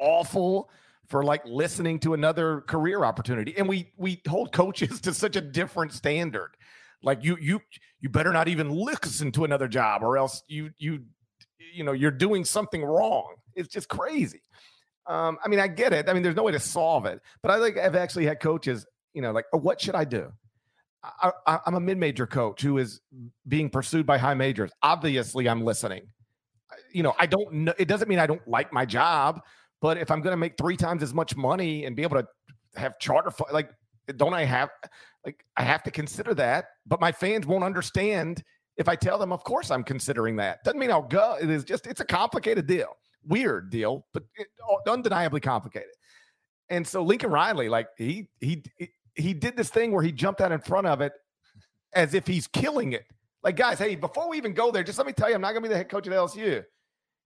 [0.00, 0.68] awful
[1.06, 3.54] for like listening to another career opportunity.
[3.56, 6.56] And we we hold coaches to such a different standard.
[7.02, 7.60] Like you you
[8.00, 11.04] you better not even listen to another job or else you you
[11.72, 13.34] you know you're doing something wrong.
[13.54, 14.40] It's just crazy.
[15.06, 16.08] Um, I mean, I get it.
[16.08, 18.86] I mean, there's no way to solve it, but I like I've actually had coaches,
[19.12, 20.32] you know, like, oh, what should I do?
[21.46, 23.00] I, am a mid-major coach who is
[23.46, 24.70] being pursued by high majors.
[24.82, 26.08] Obviously, I'm listening.
[26.92, 27.74] you know, I don't know.
[27.78, 29.40] It doesn't mean I don't like my job,
[29.80, 32.26] but if I'm going to make three times as much money and be able to
[32.76, 33.70] have charter, like,
[34.16, 34.70] don't I have,
[35.24, 36.66] like, I have to consider that.
[36.86, 38.42] But my fans won't understand
[38.76, 40.64] if I tell them, of course, I'm considering that.
[40.64, 41.36] Doesn't mean I'll go.
[41.40, 44.48] It is just, it's a complicated deal, weird deal, but it,
[44.88, 45.90] undeniably complicated.
[46.70, 48.88] And so Lincoln Riley, like, he, he, he
[49.34, 51.12] did this thing where he jumped out in front of it
[51.94, 53.06] as if he's killing it.
[53.42, 55.52] Like, guys, hey, before we even go there, just let me tell you, I'm not
[55.52, 56.64] going to be the head coach at LSU.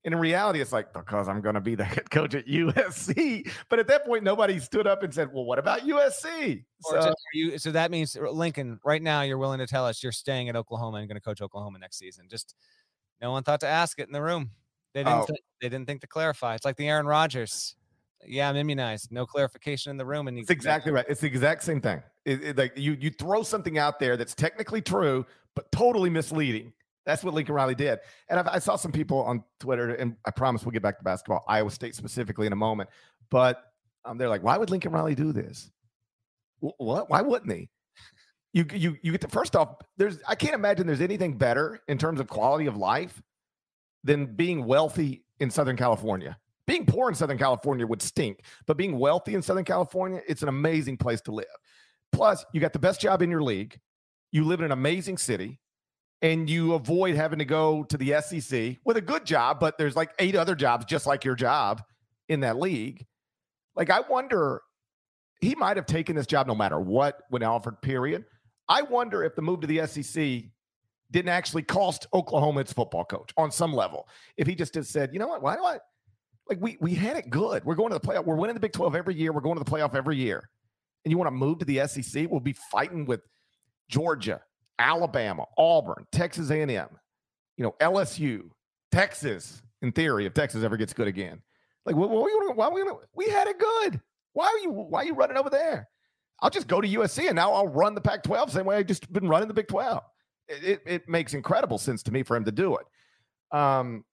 [0.05, 3.51] And in reality, it's like, because I'm going to be the head coach at USC.
[3.69, 6.65] But at that point, nobody stood up and said, well, what about USC?
[6.81, 10.13] So, you, so that means, uh, Lincoln, right now, you're willing to tell us you're
[10.13, 12.27] staying at Oklahoma and going to coach Oklahoma next season.
[12.29, 12.55] Just
[13.21, 14.51] no one thought to ask it in the room.
[14.95, 15.27] They didn't, oh.
[15.27, 16.55] th- they didn't think to clarify.
[16.55, 17.77] It's like the Aaron Rodgers.
[18.27, 19.13] Yeah, I'm immunized.
[19.13, 20.29] No clarification in the room.
[20.29, 21.07] And it's exactly right.
[21.09, 22.03] It's the exact same thing.
[22.25, 26.73] It, it, like you, you throw something out there that's technically true, but totally misleading
[27.09, 28.01] that's what Lincoln Riley did.
[28.29, 31.05] And I've, i saw some people on Twitter, and I promise we'll get back to
[31.05, 32.91] basketball, Iowa State specifically in a moment.
[33.31, 33.65] But
[34.05, 35.71] um, they're like, why would Lincoln Riley do this?
[36.61, 37.09] What?
[37.09, 37.71] Why wouldn't he?
[38.53, 39.77] You you you get the first off.
[39.97, 43.23] There's I can't imagine there's anything better in terms of quality of life
[44.05, 46.37] than being wealthy in Southern California.
[46.69, 50.51] Being poor in Southern California would stink, but being wealthy in Southern California, it's an
[50.51, 51.47] amazing place to live.
[52.13, 53.81] Plus, you got the best job in your league.
[54.33, 55.61] You live in an amazing city
[56.21, 59.97] and you avoid having to go to the SEC with a good job, but there's
[59.97, 61.83] like eight other jobs just like your job
[62.29, 63.07] in that league.
[63.75, 64.61] Like, I wonder,
[65.41, 68.27] he might have taken this job no matter what when offered, period.
[68.69, 70.43] I wonder if the move to the SEC
[71.11, 74.07] didn't actually cost Oklahoma its football coach on some level.
[74.37, 75.79] If he just had said, you know what, why do I
[76.49, 77.65] like we we had it good.
[77.65, 78.25] We're going to the playoff.
[78.25, 79.33] We're winning the Big 12 every year.
[79.33, 80.49] We're going to the playoff every year.
[81.05, 82.31] And you want to move to the SEC?
[82.31, 83.21] We'll be fighting with
[83.89, 84.41] Georgia,
[84.79, 86.71] Alabama, Auburn, Texas A&M,
[87.57, 88.51] you know, LSU,
[88.91, 89.63] Texas.
[89.81, 91.41] In theory, if Texas ever gets good again,
[91.87, 92.83] like, what, what, what, why we
[93.15, 94.01] we had it good.
[94.33, 95.89] Why are you why are you running over there?
[96.41, 99.13] I'll just go to USC and now I'll run the Pac-12 same way I've just
[99.13, 100.03] been running the Big 12.
[100.49, 103.57] It, it, it makes incredible sense to me for him to do it.
[103.57, 104.05] Um,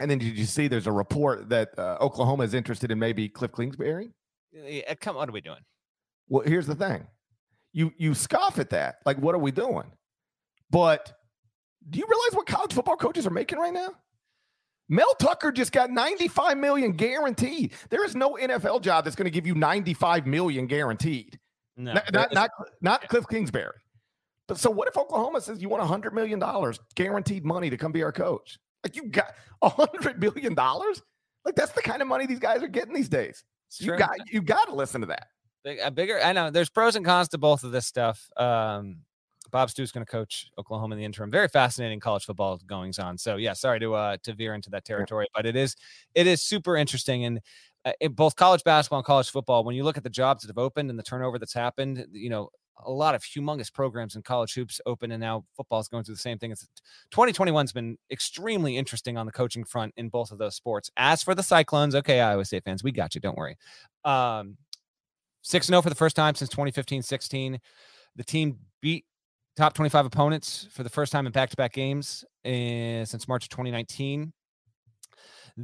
[0.00, 3.28] and then did you see there's a report that uh, Oklahoma is interested in maybe
[3.28, 4.10] Cliff Kingsbury?
[4.52, 5.60] Yeah, come, what are we doing?
[6.28, 7.06] Well, here's the thing.
[7.72, 8.96] You you scoff at that.
[9.06, 9.92] Like, what are we doing?
[10.70, 11.12] But
[11.88, 13.90] do you realize what college football coaches are making right now?
[14.88, 17.74] Mel Tucker just got 95 million guaranteed.
[17.90, 21.38] There is no NFL job that's going to give you 95 million guaranteed.
[21.76, 23.76] No, not, not, not, not Cliff Kingsbury.
[24.48, 27.92] But so what if Oklahoma says you want 100 million dollars guaranteed money to come
[27.92, 28.58] be our coach?
[28.84, 31.02] Like you got 100 million dollars?
[31.44, 33.44] Like that's the kind of money these guys are getting these days.
[33.78, 35.28] you got you got to listen to that.
[35.82, 38.30] A bigger, I know there's pros and cons to both of this stuff.
[38.38, 39.00] Um,
[39.50, 41.30] Bob Stoops going to coach Oklahoma in the interim.
[41.30, 43.18] Very fascinating college football goings on.
[43.18, 45.76] So yeah, sorry to uh, to veer into that territory, but it is
[46.14, 47.40] it is super interesting and.
[47.82, 50.50] Uh, in both college basketball and college football, when you look at the jobs that
[50.50, 52.50] have opened and the turnover that's happened, you know,
[52.84, 56.14] a lot of humongous programs in college hoops open and now football is going through
[56.14, 56.50] the same thing.
[56.50, 56.66] It's
[57.12, 60.90] 2021's been extremely interesting on the coaching front in both of those sports.
[60.96, 63.20] As for the Cyclones, okay, Iowa State fans, we got you.
[63.20, 63.56] Don't worry.
[64.04, 64.56] Um,
[65.42, 67.58] 6 0 for the first time since 2015 16.
[68.16, 69.04] The team beat
[69.56, 74.32] top 25 opponents for the first time in back-to-back games in, since March of 2019.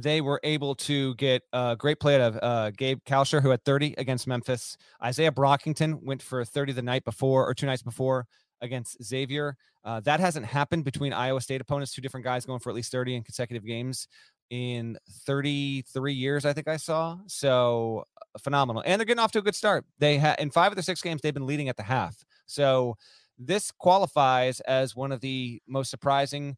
[0.01, 3.63] They were able to get a great play out of uh, Gabe Kalscheur, who had
[3.63, 4.77] 30 against Memphis.
[5.03, 8.27] Isaiah Brockington went for 30 the night before or two nights before
[8.61, 9.55] against Xavier.
[9.83, 12.91] Uh, that hasn't happened between Iowa State opponents, two different guys going for at least
[12.91, 14.07] 30 in consecutive games
[14.49, 17.17] in 33 years, I think I saw.
[17.27, 18.83] So uh, phenomenal.
[18.85, 19.85] And they're getting off to a good start.
[19.99, 22.23] They had in five of the six games, they've been leading at the half.
[22.45, 22.95] So
[23.37, 26.57] this qualifies as one of the most surprising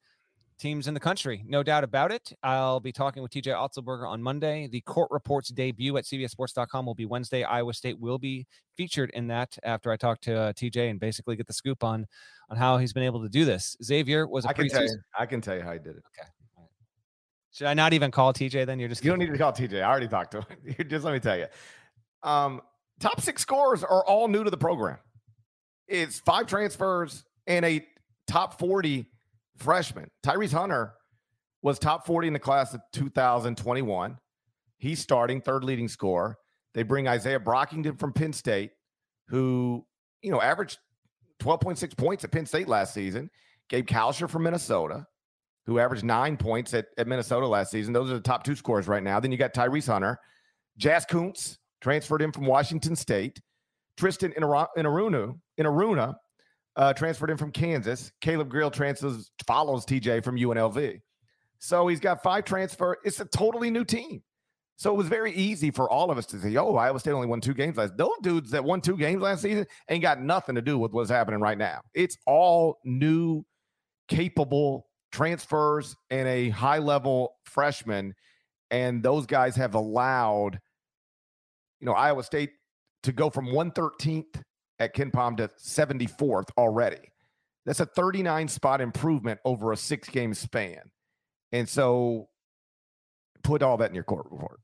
[0.60, 2.34] teams in the country, no doubt about it.
[2.44, 4.68] I'll be talking with TJ Otzelberger on Monday.
[4.68, 7.44] The court reports debut at CBSSports.com will be Wednesday.
[7.44, 8.46] Iowa State will be
[8.76, 12.06] featured in that after I talk to uh, TJ and basically get the scoop on
[12.50, 13.78] on how he's been able to do this.
[13.84, 16.04] Xavier was a I can tell you, I can tell you how he did it.
[16.20, 16.30] Okay.
[17.52, 18.80] Should I not even call TJ then?
[18.80, 19.82] You're just you don't need to call TJ.
[19.82, 20.88] I already talked to him.
[20.88, 21.48] just let me tell you.
[22.22, 22.62] Um,
[23.00, 24.98] top six scores are all new to the program
[25.90, 27.86] it's five transfers and a
[28.28, 29.06] top 40
[29.60, 30.10] freshman.
[30.24, 30.94] Tyrese Hunter
[31.62, 34.18] was top 40 in the class of 2021.
[34.78, 36.38] He's starting third leading scorer.
[36.74, 38.72] They bring Isaiah Brockington from Penn State,
[39.28, 39.86] who,
[40.22, 40.78] you know, averaged
[41.42, 43.30] 12.6 points at Penn State last season.
[43.70, 45.06] Gabe Kalscheur from Minnesota,
[45.66, 47.94] who averaged nine points at, at Minnesota last season.
[47.94, 49.20] Those are the top two scores right now.
[49.20, 50.18] Then you got Tyrese Hunter.
[50.78, 53.40] Jas Kunc transferred in from Washington State.
[53.98, 56.16] Tristan Enaruna, Enaruna
[56.80, 58.12] uh, transferred in from Kansas.
[58.22, 61.02] Caleb Grill transfers follows TJ from UNLV.
[61.60, 62.98] So he's got five transfer.
[63.04, 64.24] It's a totally new team.
[64.78, 67.28] So it was very easy for all of us to say, oh, Iowa State only
[67.28, 67.98] won two games last.
[67.98, 71.10] Those dudes that won two games last season ain't got nothing to do with what's
[71.10, 71.82] happening right now.
[71.94, 73.44] It's all new,
[74.08, 78.14] capable transfers and a high level freshman.
[78.72, 80.58] And those guys have allowed,
[81.82, 82.52] you know, Iowa State
[83.04, 84.44] to go from 113th
[84.80, 87.12] at KenPom to 74th already.
[87.66, 90.82] That's a 39 spot improvement over a six game span.
[91.52, 92.30] And so
[93.44, 94.60] put all that in your court report.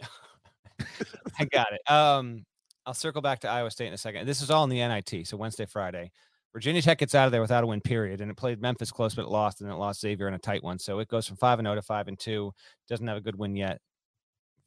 [1.38, 1.90] I got it.
[1.90, 2.44] Um,
[2.86, 4.26] I'll circle back to Iowa State in a second.
[4.26, 6.10] This is all in the NIT, so Wednesday, Friday.
[6.54, 8.20] Virginia Tech gets out of there without a win, period.
[8.20, 10.64] And it played Memphis close, but it lost, and it lost Xavier in a tight
[10.64, 10.78] one.
[10.78, 12.52] So it goes from five and zero oh to five and two.
[12.88, 13.80] Doesn't have a good win yet.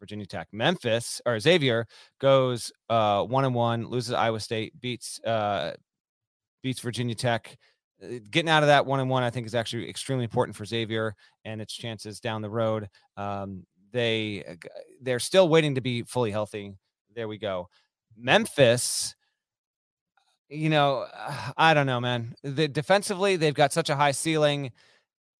[0.02, 1.88] Virginia Tech, Memphis or Xavier
[2.20, 5.76] goes uh, one and one, loses Iowa State, beats uh,
[6.62, 7.56] beats Virginia Tech.
[8.04, 10.66] Uh, getting out of that one and one, I think, is actually extremely important for
[10.66, 12.90] Xavier and its chances down the road.
[13.16, 14.56] Um, they uh,
[15.02, 16.74] they're still waiting to be fully healthy.
[17.16, 17.70] There we go.
[18.18, 19.16] Memphis,
[20.50, 21.06] you know,
[21.58, 22.34] I don't know, man.
[22.44, 24.72] The defensively, they've got such a high ceiling.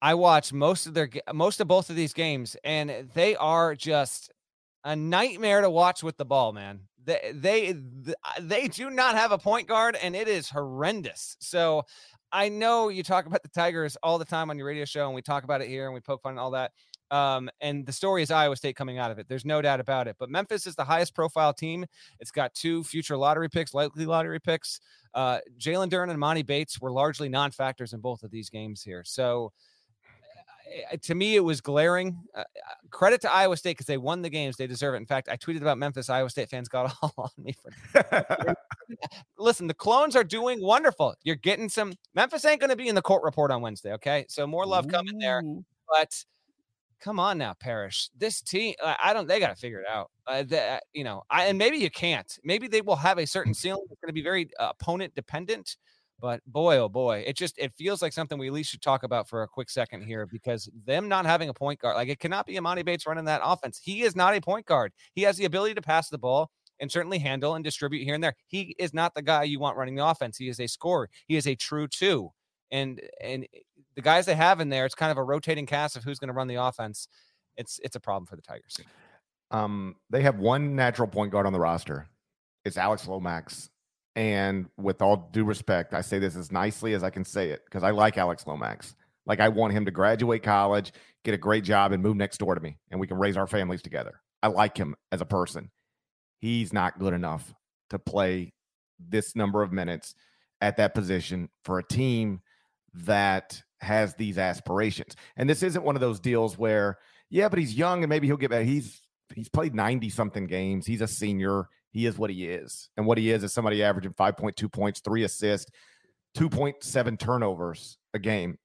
[0.00, 4.30] I watch most of their most of both of these games, and they are just
[4.84, 6.80] a nightmare to watch with the ball, man.
[7.04, 7.74] They they
[8.40, 11.36] they do not have a point guard, and it is horrendous.
[11.40, 11.84] So
[12.30, 15.14] I know you talk about the Tigers all the time on your radio show, and
[15.14, 16.72] we talk about it here, and we poke fun and all that.
[17.10, 19.28] Um, and the story is Iowa State coming out of it.
[19.28, 20.16] There's no doubt about it.
[20.18, 21.84] But Memphis is the highest profile team.
[22.20, 24.80] It's got two future lottery picks, likely lottery picks.
[25.12, 28.82] Uh, Jalen Duren and Emoni Bates were largely non factors in both of these games
[28.82, 29.02] here.
[29.04, 29.52] So
[31.02, 32.18] to me, it was glaring.
[32.34, 32.44] Uh, uh
[32.90, 34.56] credit to Iowa State because they won the games.
[34.56, 34.98] They deserve it.
[34.98, 36.10] In fact, I tweeted about Memphis.
[36.10, 38.54] Iowa State fans got all on me for.
[39.38, 41.14] Listen, the clones are doing wonderful.
[41.22, 41.94] You're getting some.
[42.14, 43.92] Memphis ain't going to be in the court report on Wednesday.
[43.94, 45.42] Okay, so more love coming there.
[45.88, 46.24] But
[47.00, 48.08] come on now, Parrish.
[48.16, 49.26] This team, I don't.
[49.26, 50.10] They got to figure it out.
[50.26, 52.38] Uh, the, you know, I, and maybe you can't.
[52.44, 53.86] Maybe they will have a certain ceiling.
[53.90, 55.76] It's going to be very uh, opponent dependent.
[56.22, 59.02] But boy, oh boy, it just it feels like something we at least should talk
[59.02, 62.20] about for a quick second here because them not having a point guard, like it
[62.20, 63.80] cannot be Emoni Bates running that offense.
[63.82, 64.92] He is not a point guard.
[65.16, 68.22] He has the ability to pass the ball and certainly handle and distribute here and
[68.22, 68.36] there.
[68.46, 70.38] He is not the guy you want running the offense.
[70.38, 71.10] He is a scorer.
[71.26, 72.30] He is a true two.
[72.70, 73.44] And and
[73.96, 76.28] the guys they have in there, it's kind of a rotating cast of who's going
[76.28, 77.08] to run the offense.
[77.56, 78.78] It's it's a problem for the Tigers.
[79.50, 82.06] Um, they have one natural point guard on the roster.
[82.64, 83.71] It's Alex Lomax.
[84.14, 87.62] And with all due respect, I say this as nicely as I can say it
[87.64, 88.94] because I like Alex Lomax.
[89.24, 90.92] Like I want him to graduate college,
[91.24, 93.46] get a great job, and move next door to me, and we can raise our
[93.46, 94.20] families together.
[94.42, 95.70] I like him as a person.
[96.40, 97.54] He's not good enough
[97.90, 98.52] to play
[98.98, 100.14] this number of minutes
[100.60, 102.40] at that position for a team
[102.94, 105.16] that has these aspirations.
[105.36, 106.98] And this isn't one of those deals where,
[107.30, 108.64] yeah, but he's young and maybe he'll get back.
[108.64, 109.00] He's
[109.34, 110.86] he's played 90 something games.
[110.86, 111.68] He's a senior.
[111.92, 112.88] He is what he is.
[112.96, 115.70] And what he is is somebody averaging 5.2 points, three assists,
[116.36, 118.58] 2.7 turnovers a game,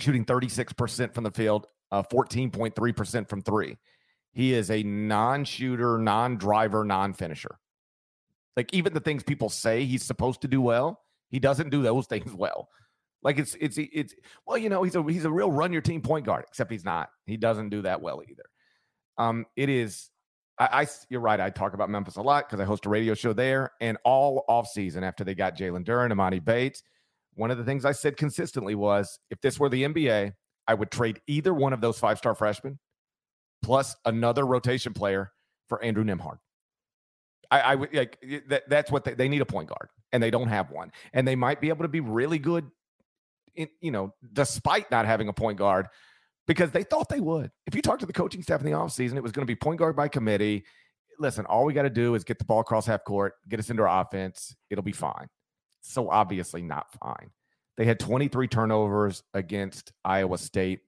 [0.00, 3.78] shooting 36% from the field, uh, 14.3% from three.
[4.32, 7.56] He is a non shooter, non driver, non finisher.
[8.56, 11.00] Like even the things people say he's supposed to do well,
[11.30, 12.68] he doesn't do those things well.
[13.22, 14.14] Like it's it's it's
[14.46, 16.84] well, you know, he's a he's a real run your team point guard, except he's
[16.84, 17.08] not.
[17.26, 18.44] He doesn't do that well either.
[19.16, 20.10] Um, it is.
[20.58, 21.40] I, I you're right.
[21.40, 24.44] I talk about Memphis a lot because I host a radio show there, and all
[24.48, 26.82] off season after they got Jalen Duren, Emoni Bates,
[27.34, 30.32] one of the things I said consistently was, if this were the NBA,
[30.66, 32.78] I would trade either one of those five star freshmen
[33.62, 35.32] plus another rotation player
[35.68, 36.38] for Andrew Nembhard.
[37.50, 38.68] I, I would like that.
[38.68, 40.92] That's what they, they need a point guard, and they don't have one.
[41.12, 42.70] And they might be able to be really good
[43.54, 45.88] in, you know, despite not having a point guard,
[46.46, 47.50] because they thought they would.
[47.66, 49.56] If you talk to the coaching staff in the offseason, it was going to be
[49.56, 50.64] point guard by committee.
[51.18, 53.70] Listen, all we got to do is get the ball across half court, get us
[53.70, 54.54] into our offense.
[54.70, 55.28] It'll be fine.
[55.80, 57.30] So obviously not fine.
[57.76, 60.80] They had 23 turnovers against Iowa State.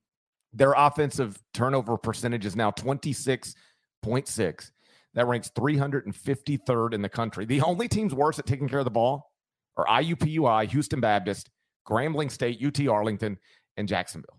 [0.52, 4.70] Their offensive turnover percentage is now 26.6.
[5.14, 7.44] That ranks 353rd in the country.
[7.44, 9.30] The only teams worse at taking care of the ball
[9.76, 11.50] are IUPUI, Houston Baptist,
[11.88, 13.38] Grambling State, UT Arlington,
[13.76, 14.35] and Jacksonville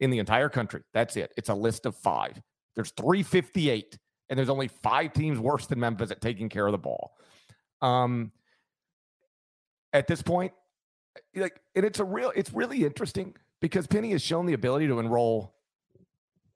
[0.00, 0.82] in the entire country.
[0.92, 1.32] That's it.
[1.36, 2.40] It's a list of five.
[2.74, 6.78] There's 358, and there's only five teams worse than Memphis at taking care of the
[6.78, 7.12] ball.
[7.80, 8.32] Um,
[9.92, 10.52] at this point,
[11.36, 14.98] like, and it's a real, it's really interesting because Penny has shown the ability to
[14.98, 15.54] enroll,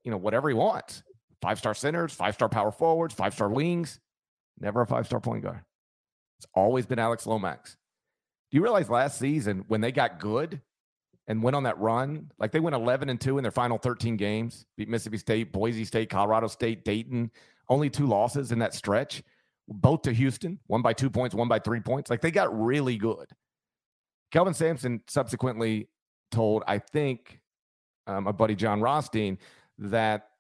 [0.03, 1.03] you know, whatever he wants.
[1.41, 4.01] Five star centers, five star power forwards, five star wings,
[4.59, 5.61] never a five star point guard.
[6.39, 7.77] It's always been Alex Lomax.
[8.51, 10.61] Do you realize last season when they got good
[11.29, 12.33] and went on that run.
[12.39, 15.85] Like they went 11 and 2 in their final 13 games, beat Mississippi State, Boise
[15.85, 17.31] State, Colorado State, Dayton,
[17.69, 19.23] only two losses in that stretch,
[19.69, 22.11] both to Houston, one by two points, one by three points.
[22.11, 23.27] Like they got really good.
[24.33, 25.89] Kelvin Sampson subsequently
[26.31, 27.41] told, I think,
[28.07, 29.39] um, my buddy Jon Rothstein,
[29.79, 30.31] that,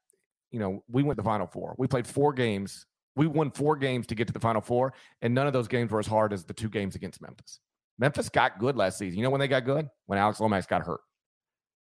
[0.50, 1.74] you know, we went the final four.
[1.78, 2.86] We played four games.
[3.14, 5.90] We won four games to get to the final four, and none of those games
[5.90, 7.60] were as hard as the two games against Memphis.
[7.98, 9.18] Memphis got good last season.
[9.18, 9.88] You know when they got good?
[10.06, 11.00] When Alex Lomax got hurt.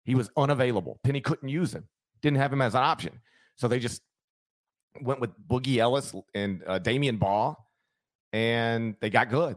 [0.04, 1.00] He was unavailable.
[1.02, 1.88] Penny couldn't use him,
[2.22, 3.20] didn't have him as an option.
[3.56, 4.02] So they just
[5.00, 7.56] went with Boogie Ellis and uh, Damion Baugh,
[8.32, 9.56] and they got good.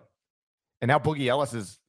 [0.82, 1.80] And now Boogie Ellis is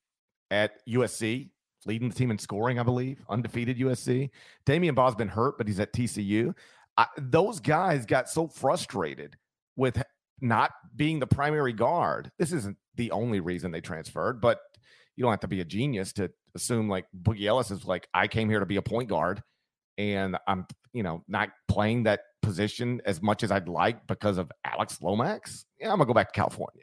[0.50, 1.50] at USC,
[1.86, 4.30] leading the team in scoring, I believe, undefeated USC.
[4.66, 6.54] Damion Baugh's been hurt, but he's at TCU.
[6.96, 9.36] I, those guys got so frustrated
[9.76, 10.02] with
[10.40, 12.30] not being the primary guard.
[12.38, 14.60] This isn't the only reason they transferred, but
[15.16, 18.28] you don't have to be a genius to assume like Boogie Ellis is like, I
[18.28, 19.42] came here to be a point guard
[19.96, 24.52] and I'm, you know, not playing that position as much as I'd like because of
[24.64, 25.64] Alex Lomax.
[25.80, 26.82] Yeah, I'm gonna go back to California.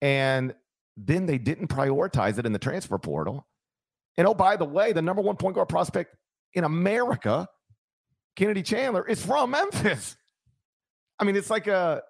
[0.00, 0.54] And
[0.96, 3.46] then they didn't prioritize it in the transfer portal.
[4.16, 6.16] And oh, by the way, the number one point guard prospect
[6.54, 7.46] in America,
[8.34, 10.16] Kennedy Chandler, is from Memphis.
[11.20, 12.02] I mean, it's like a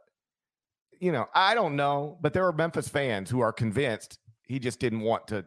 [1.01, 4.81] you know, I don't know, but there are Memphis fans who are convinced he just
[4.81, 5.45] didn't want to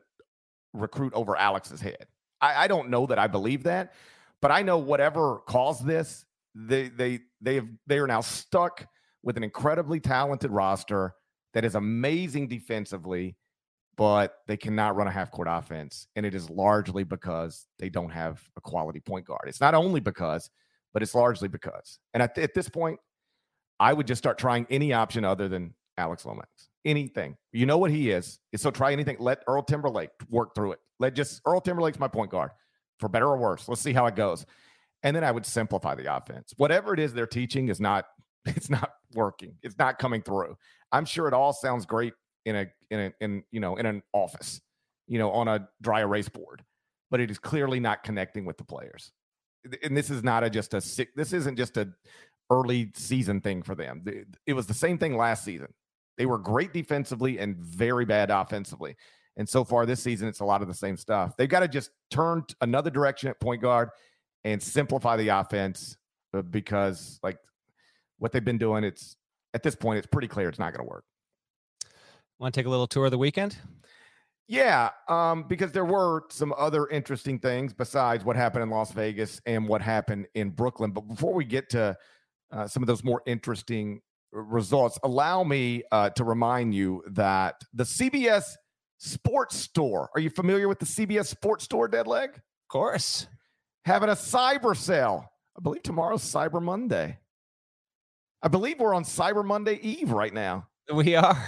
[0.74, 2.06] recruit over Alex's head.
[2.40, 3.94] I, I don't know that I believe that,
[4.42, 6.26] but I know whatever caused this,
[6.56, 8.86] they they they have they are now stuck
[9.24, 11.14] with an incredibly talented roster
[11.54, 13.36] that is amazing defensively,
[13.98, 16.08] but they cannot run a half court offense.
[16.16, 19.44] And it is largely because they don't have a quality point guard.
[19.48, 20.50] It's not only because,
[20.94, 22.00] but it's largely because.
[22.14, 23.00] And at, at this point,
[23.82, 26.70] I would just start trying any option other than Alex Lomax.
[26.86, 27.36] Anything.
[27.52, 28.40] You know what he is.
[28.56, 29.18] So try anything.
[29.20, 30.80] Let Earl Timberlake work through it.
[31.00, 32.52] Let just Earl Timberlake's my point guard
[33.00, 33.68] for better or worse.
[33.68, 34.46] Let's see how it goes.
[35.02, 36.54] And then I would simplify the offense.
[36.58, 38.06] Whatever it is they're teaching is not
[38.46, 39.56] it's not working.
[39.64, 40.56] It's not coming through.
[40.92, 42.14] I'm sure it all sounds great
[42.46, 44.62] in a in a in you know in an office,
[45.08, 46.64] you know, on a dry erase board,
[47.10, 49.12] but it is clearly not connecting with the players.
[49.84, 51.10] And this is not a just a sick.
[51.16, 51.90] This isn't just a
[52.52, 54.04] early season thing for them.
[54.46, 55.74] It was the same thing last season.
[56.18, 58.96] They were great defensively and very bad offensively.
[59.38, 61.38] And so far this season, it's a lot of the same stuff.
[61.38, 63.90] They've got to just turn another direction at point guard
[64.44, 65.98] and simplify the offense
[66.34, 67.38] uh, because, like,
[68.20, 69.16] what they've been doing, it's
[69.54, 71.06] at this point, it's pretty clear it's not going to work.
[72.40, 73.58] Want to take a little tour of the weekend?
[74.48, 79.40] Yeah, um, because there were some other interesting things besides what happened in Las Vegas
[79.46, 80.92] and what happened in Brooklyn.
[80.92, 81.98] But before we get to
[82.52, 87.84] uh, some of those more interesting results, allow me uh, to remind you that the
[87.84, 88.44] CBS
[88.98, 90.10] Sports Store.
[90.14, 92.36] Are you familiar with the CBS Sports Store, Deadleg?
[92.36, 93.26] Of course.
[93.86, 95.32] Having a cyber sale.
[95.58, 97.18] I believe tomorrow's Cyber Monday.
[98.44, 100.68] I believe we're on Cyber Monday Eve right now.
[100.94, 101.48] We are.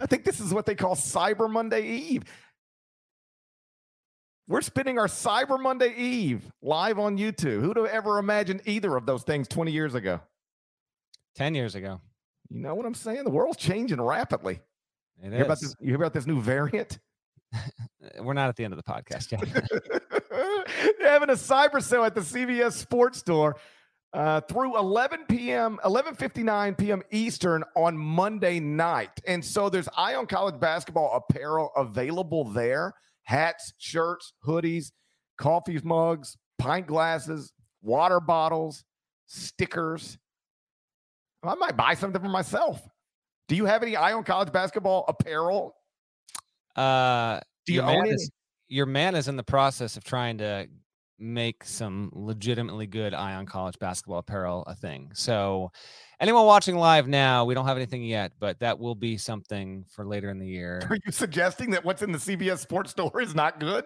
[0.00, 2.24] I think this is what they call Cyber Monday Eve.
[4.48, 7.60] We're spending our Cyber Monday Eve live on YouTube.
[7.60, 10.20] Who'd have ever imagined either of those things 20 years ago?
[11.36, 12.00] 10 years ago.
[12.48, 13.24] You know what I'm saying?
[13.24, 14.60] The world's changing rapidly.
[15.22, 16.98] It you hear, about this, you hear about this new variant?
[18.20, 19.42] We're not at the end of the podcast yet.
[20.98, 23.56] They're having a cyber sale at the CBS Sports Store
[24.12, 27.02] uh, through 11 p.m., 11:59 p.m.
[27.10, 33.72] Eastern on Monday night, and so there's Eye on College basketball apparel available there: hats,
[33.78, 34.92] shirts, hoodies,
[35.38, 38.84] coffee mugs, pint glasses, water bottles,
[39.26, 40.18] stickers.
[41.48, 42.80] I might buy something for myself.
[43.48, 45.76] Do you have any Eye on College basketball apparel?
[46.74, 48.20] Uh, Do you own it?
[48.68, 50.66] Your man is in the process of trying to
[51.18, 55.10] make some legitimately good Eye on College basketball apparel a thing.
[55.14, 55.70] So,
[56.20, 60.04] anyone watching live now, we don't have anything yet, but that will be something for
[60.04, 60.82] later in the year.
[60.90, 63.84] Are you suggesting that what's in the CBS Sports Store is not good?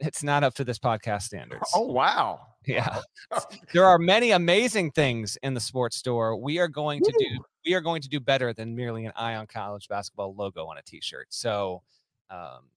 [0.00, 1.70] It's not up to this podcast standards.
[1.74, 2.40] Oh wow.
[2.66, 3.00] Yeah.
[3.72, 6.36] there are many amazing things in the sports store.
[6.36, 9.36] We are going to do we are going to do better than merely an Eye
[9.36, 11.28] on College basketball logo on a t-shirt.
[11.30, 11.82] So
[12.30, 12.68] um,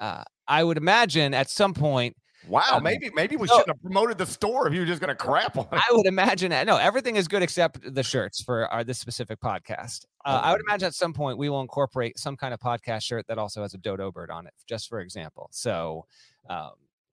[0.00, 2.16] uh, I would imagine at some point
[2.48, 5.00] Wow, um, maybe maybe we so, shouldn't have promoted the store if you were just
[5.00, 5.74] going to crap on it.
[5.74, 9.40] I would imagine that no, everything is good except the shirts for our this specific
[9.40, 10.06] podcast.
[10.24, 13.26] Uh, I would imagine at some point we will incorporate some kind of podcast shirt
[13.28, 15.48] that also has a dodo bird on it, just for example.
[15.52, 16.06] So
[16.50, 16.72] um,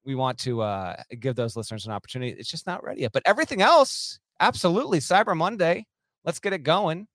[0.10, 2.32] we want to uh, give those listeners an opportunity.
[2.32, 5.86] It's just not ready yet, but everything else, absolutely, Cyber Monday.
[6.26, 7.08] Let's get it going.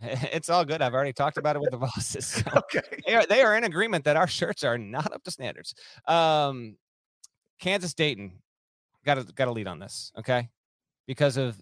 [0.32, 0.80] It's all good.
[0.82, 2.26] I've already talked about it with the bosses.
[2.26, 2.80] so Okay.
[3.06, 5.74] they are they are in agreement that our shirts are not up to standards.
[6.06, 6.76] Um,
[7.60, 8.32] Kansas Dayton
[9.04, 10.48] got to got to lead on this, okay?
[11.06, 11.60] Because of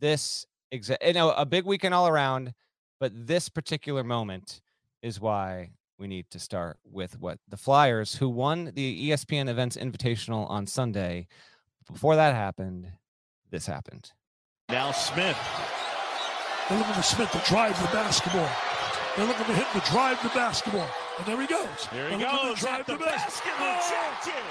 [0.00, 2.52] this exact, you know, a big weekend all around,
[3.00, 4.60] but this particular moment
[5.02, 9.76] is why we need to start with what the Flyers, who won the ESPN Events
[9.76, 11.26] Invitational on Sunday.
[11.90, 12.88] Before that happened,
[13.50, 14.10] this happened.
[14.70, 15.36] Now Smith.
[16.68, 18.48] They're looking for Smith to drive the basketball.
[19.16, 20.88] They're looking for him to drive the basketball.
[21.18, 21.86] And there he goes.
[21.92, 22.56] Here he They're goes.
[22.56, 23.52] to drive the the basket.
[23.52, 23.68] basketball.
[23.68, 23.84] Oh!
[23.84, 24.44] Rejected.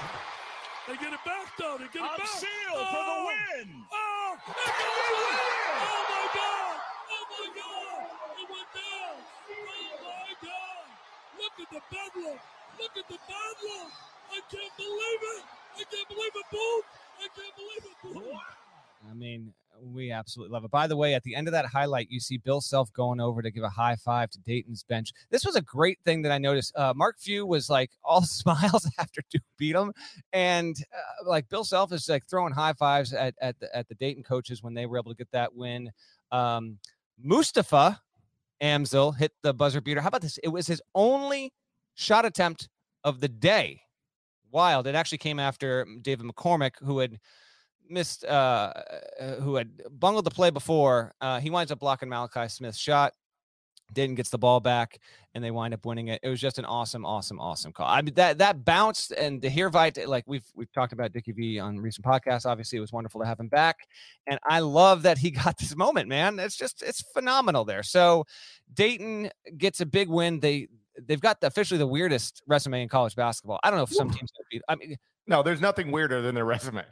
[0.86, 1.76] They get it back, though.
[1.80, 2.20] They get it back.
[2.22, 3.28] Unsealed for the oh!
[3.28, 3.66] win.
[3.90, 5.34] Oh, it's over.
[5.84, 6.76] oh my God.
[7.10, 8.04] Oh my God.
[8.38, 9.14] It went down.
[9.18, 10.86] Oh my God.
[11.34, 12.38] Look at the bedlam.
[12.78, 13.86] Look at the bedlam.
[14.30, 15.42] I can't believe it.
[15.76, 16.80] I can't believe it, Boom.
[17.18, 18.38] I can't believe it, Boom.
[19.10, 19.52] I mean,
[19.92, 20.70] we absolutely love it.
[20.70, 23.42] By the way, at the end of that highlight, you see Bill Self going over
[23.42, 25.12] to give a high five to Dayton's bench.
[25.30, 26.76] This was a great thing that I noticed.
[26.76, 29.92] Uh, Mark Few was like all smiles after Duke beat him,
[30.32, 33.94] and uh, like Bill Self is like throwing high fives at at the, at the
[33.94, 35.90] Dayton coaches when they were able to get that win.
[36.32, 36.78] Um,
[37.22, 38.00] Mustafa
[38.60, 40.00] Amzil hit the buzzer beater.
[40.00, 40.38] How about this?
[40.38, 41.52] It was his only
[41.94, 42.68] shot attempt
[43.04, 43.80] of the day.
[44.50, 44.86] Wild.
[44.86, 47.18] It actually came after David McCormack, who had
[47.88, 48.72] missed uh,
[49.20, 53.12] uh who had bungled the play before uh he winds up blocking malachi smith's shot
[53.92, 54.98] Dayton gets the ball back
[55.34, 56.20] and they wind up winning it.
[56.22, 57.86] It was just an awesome, awesome, awesome call.
[57.86, 61.58] I mean that that bounced and the Hervite, like we've we've talked about Dickie V
[61.58, 62.46] on recent podcasts.
[62.46, 63.76] Obviously, it was wonderful to have him back.
[64.26, 66.38] And I love that he got this moment, man.
[66.38, 67.82] It's just it's phenomenal there.
[67.82, 68.24] So
[68.72, 70.40] Dayton gets a big win.
[70.40, 70.68] They
[71.06, 73.60] they've got the, officially the weirdest resume in college basketball.
[73.62, 74.30] I don't know if some teams.
[74.68, 76.84] I mean, No, there's nothing weirder than their resume.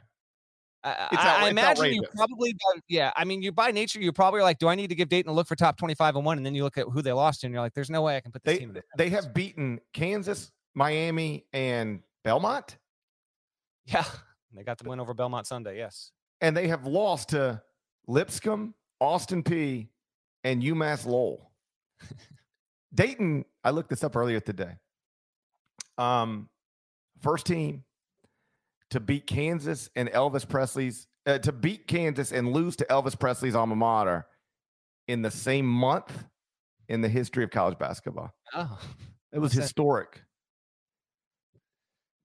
[0.85, 1.07] I,
[1.45, 2.55] I- imagine you probably,
[2.89, 3.11] yeah.
[3.15, 5.29] I mean, you by nature, you probably are like, do I need to give Dayton
[5.31, 6.37] a look for top twenty-five and one?
[6.37, 8.17] And then you look at who they lost to, and you're like, there's no way
[8.17, 8.75] I can put this They team in.
[8.75, 12.77] the they have beaten Kansas, Miami, and Belmont,
[13.85, 14.03] Yeah,
[14.53, 15.77] they got the win over Belmont Sunday.
[15.77, 16.11] Yes.
[16.41, 17.61] and they have lost to
[18.07, 19.87] Lipscomb, Austin Peay,
[20.43, 21.51] and UMass Lowell.
[22.93, 24.73] Dayton, I looked this up earlier today.
[25.97, 26.49] Um,
[27.21, 27.83] first team
[28.93, 33.55] to beat Kansas and Elvis Presley's uh, to beat Kansas and lose to Elvis Presley's
[33.55, 34.25] alma mater
[35.07, 36.25] in the same month
[36.89, 38.31] in the history of college basketball.
[38.53, 38.79] Oh,
[39.31, 40.21] It was historic.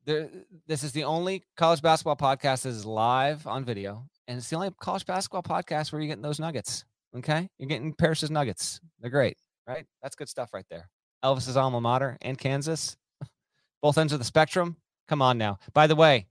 [0.05, 0.29] there.
[0.67, 4.57] This is the only college basketball podcast that is live on video, and it's the
[4.57, 6.85] only college basketball podcast where you're getting those nuggets.
[7.17, 8.81] Okay, you're getting Parrish's nuggets.
[9.01, 9.87] They're great, right?
[10.03, 10.91] That's good stuff right there.
[11.25, 12.97] Elvis's alma mater and Kansas,
[13.83, 14.77] both ends of the spectrum.
[15.09, 15.59] Come on now.
[15.73, 16.27] By the way,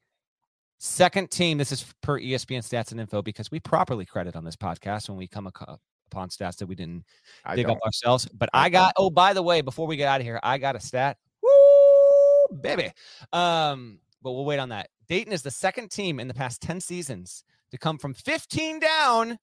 [0.78, 1.58] second team.
[1.58, 5.18] This is per ESPN stats and info because we properly credit on this podcast when
[5.18, 7.04] we come upon stats that we didn't
[7.46, 7.78] I dig don't.
[7.78, 8.28] up ourselves.
[8.28, 8.94] But I I got.
[8.98, 11.18] Oh, by the way, before we get out of here, I got a stat.
[11.42, 12.92] Woo, baby.
[13.34, 14.90] Um, but we'll wait on that.
[15.08, 19.38] Dayton is the second team in the past ten seasons to come from 15 down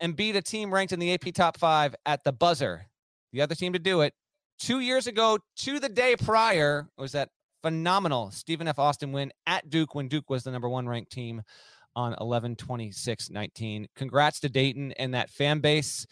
[0.00, 2.86] and beat a team ranked in the AP top five at the buzzer.
[3.32, 4.14] The other team to do it
[4.58, 7.30] two years ago to the day prior was that
[7.62, 8.78] phenomenal Stephen F.
[8.78, 11.42] Austin win at Duke when Duke was the number one ranked team
[11.94, 13.88] on 11 26 19.
[13.94, 16.06] Congrats to Dayton and that fan base.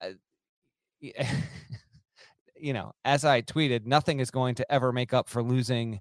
[0.00, 0.10] Uh,
[2.56, 6.00] you know, as I tweeted, nothing is going to ever make up for losing.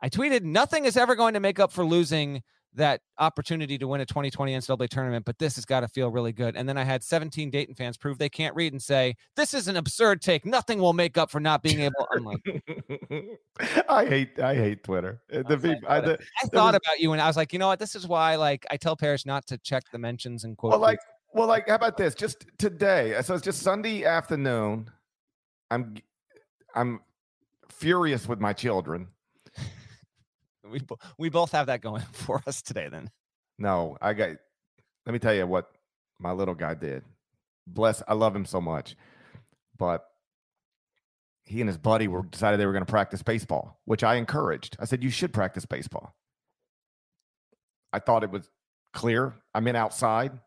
[0.00, 2.42] I tweeted, nothing is ever going to make up for losing
[2.74, 6.32] that opportunity to win a 2020 NCAA tournament, but this has got to feel really
[6.32, 6.54] good.
[6.56, 9.68] And then I had 17 Dayton fans prove they can't read and say, This is
[9.68, 10.44] an absurd take.
[10.46, 12.06] Nothing will make up for not being able.
[12.14, 12.62] I'm like,
[13.88, 15.20] I hate I hate Twitter.
[15.32, 17.36] Uh, The was like, people, I, the, I thought was- about you and I was
[17.36, 17.78] like, you know what?
[17.78, 20.70] This is why like I tell Parrish not to check the mentions and quote.
[20.72, 21.00] well, like
[21.32, 22.14] well, like how about this?
[22.14, 24.90] Just today, so it's just Sunday afternoon.
[25.70, 25.96] I'm
[26.74, 27.00] I'm
[27.70, 29.08] furious with my children.
[30.70, 30.80] We,
[31.18, 33.10] we both have that going for us today then.
[33.58, 34.30] No, I got.
[35.06, 35.70] Let me tell you what
[36.18, 37.02] my little guy did.
[37.66, 38.96] Bless, I love him so much,
[39.76, 40.06] but
[41.44, 44.76] he and his buddy were decided they were going to practice baseball, which I encouraged.
[44.78, 46.14] I said you should practice baseball.
[47.92, 48.50] I thought it was
[48.92, 49.34] clear.
[49.54, 50.38] I'm in outside.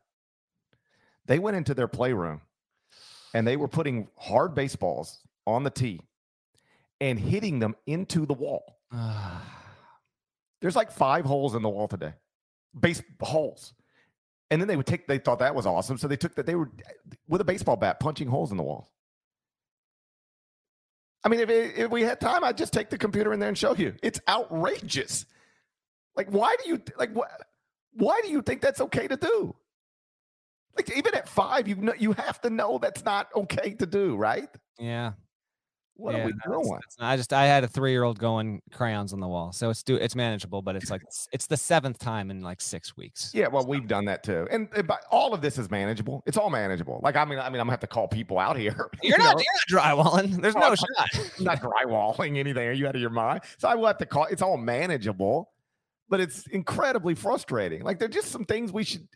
[1.25, 2.41] They went into their playroom
[3.33, 6.01] and they were putting hard baseballs on the tee
[6.99, 8.77] and hitting them into the wall.
[8.93, 9.60] Ah.
[10.61, 12.13] There's like five holes in the wall today,
[12.79, 13.73] base holes.
[14.49, 15.97] And then they would take, they thought that was awesome.
[15.97, 16.69] So they took that, they were
[17.27, 18.87] with a baseball bat punching holes in the walls.
[21.23, 23.49] I mean, if, it, if we had time, I'd just take the computer in there
[23.49, 23.95] and show you.
[24.03, 25.25] It's outrageous.
[26.15, 27.29] Like, why do you, like, what,
[27.93, 29.55] why do you think that's okay to do?
[30.75, 34.15] Like, even at five, you know, you have to know that's not okay to do,
[34.15, 34.49] right?
[34.79, 35.13] Yeah.
[36.01, 36.67] What yeah, are we doing?
[36.69, 39.69] not- I just I had a three year old going crayons on the wall, so
[39.69, 42.97] it's do it's manageable, but it's like it's, it's the seventh time in like six
[42.97, 43.31] weeks.
[43.33, 46.23] Yeah, well, we've done that too, and, and all of this is manageable.
[46.25, 46.99] It's all manageable.
[47.03, 48.89] Like, I mean, I mean, I'm gonna have to call people out here.
[49.03, 49.43] You're you not, know?
[49.69, 50.41] you're not drywalling.
[50.41, 51.31] There's Oh, no I'm shot.
[51.39, 52.67] I'm not drywalling anything.
[52.67, 53.41] Are you out of your mind?
[53.57, 54.25] So I will have to call.
[54.25, 55.51] It's all manageable,
[56.09, 57.83] but it's incredibly frustrating.
[57.83, 59.07] Like, there're just some things we should.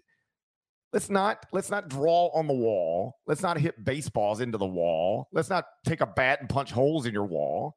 [0.95, 3.17] Let's not let's not draw on the wall.
[3.27, 5.27] Let's not hit baseballs into the wall.
[5.33, 7.75] Let's not take a bat and punch holes in your wall.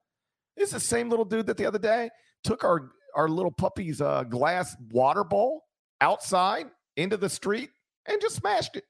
[0.57, 2.11] It's the same little dude that the other day
[2.45, 5.65] took our our little puppy's uh, glass water bowl
[6.01, 6.67] outside
[6.97, 7.71] into the street
[8.07, 8.85] and just smashed it.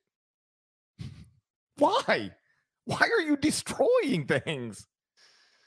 [1.79, 2.31] Why?
[2.85, 4.87] Why are you destroying things?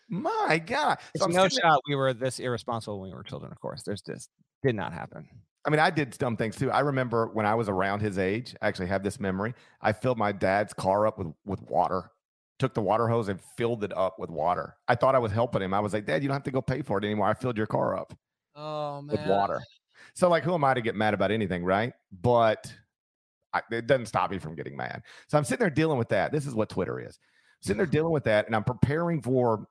[0.08, 1.00] My God.
[1.18, 3.52] So no shot we were this irresponsible when we were children.
[3.52, 4.30] Of course, there's just
[4.62, 5.28] did not happen.
[5.64, 6.72] I mean, I did dumb things too.
[6.72, 9.54] I remember when I was around his age, I actually have this memory.
[9.80, 12.10] I filled my dad's car up with, with water,
[12.58, 14.76] took the water hose and filled it up with water.
[14.88, 15.74] I thought I was helping him.
[15.74, 17.28] I was like, Dad, you don't have to go pay for it anymore.
[17.28, 18.18] I filled your car up
[18.56, 19.62] Oh with water.
[20.16, 21.94] So, like, who am I to get mad about anything, right?
[22.12, 22.74] But
[23.54, 25.04] I, it doesn't stop me from getting mad.
[25.28, 26.32] So I'm sitting there dealing with that.
[26.32, 27.20] This is what Twitter is.
[27.62, 29.68] sitting there dealing with that, and I'm preparing for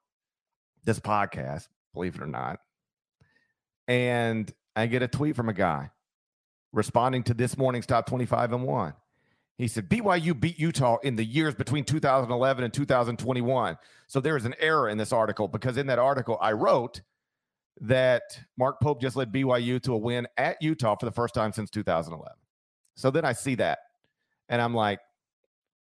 [0.84, 2.60] this podcast, believe it or not.
[3.88, 5.90] And I get a tweet from a guy
[6.72, 8.94] responding to this morning's top 25 and one.
[9.58, 13.76] He said, BYU beat Utah in the years between 2011 and 2021.
[14.06, 17.02] So there is an error in this article because in that article I wrote
[17.82, 18.22] that
[18.56, 21.68] Mark Pope just led BYU to a win at Utah for the first time since
[21.70, 22.26] 2011.
[22.94, 23.80] So then I see that
[24.48, 25.00] and I'm like,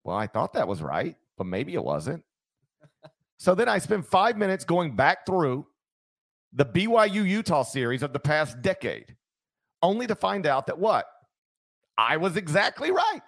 [0.04, 2.24] well, I thought that was right, but maybe it wasn't.
[3.38, 5.66] so then I spend five minutes going back through
[6.54, 9.16] the BYU Utah series of the past decade,
[9.82, 11.06] only to find out that what?
[11.98, 13.22] I was exactly right.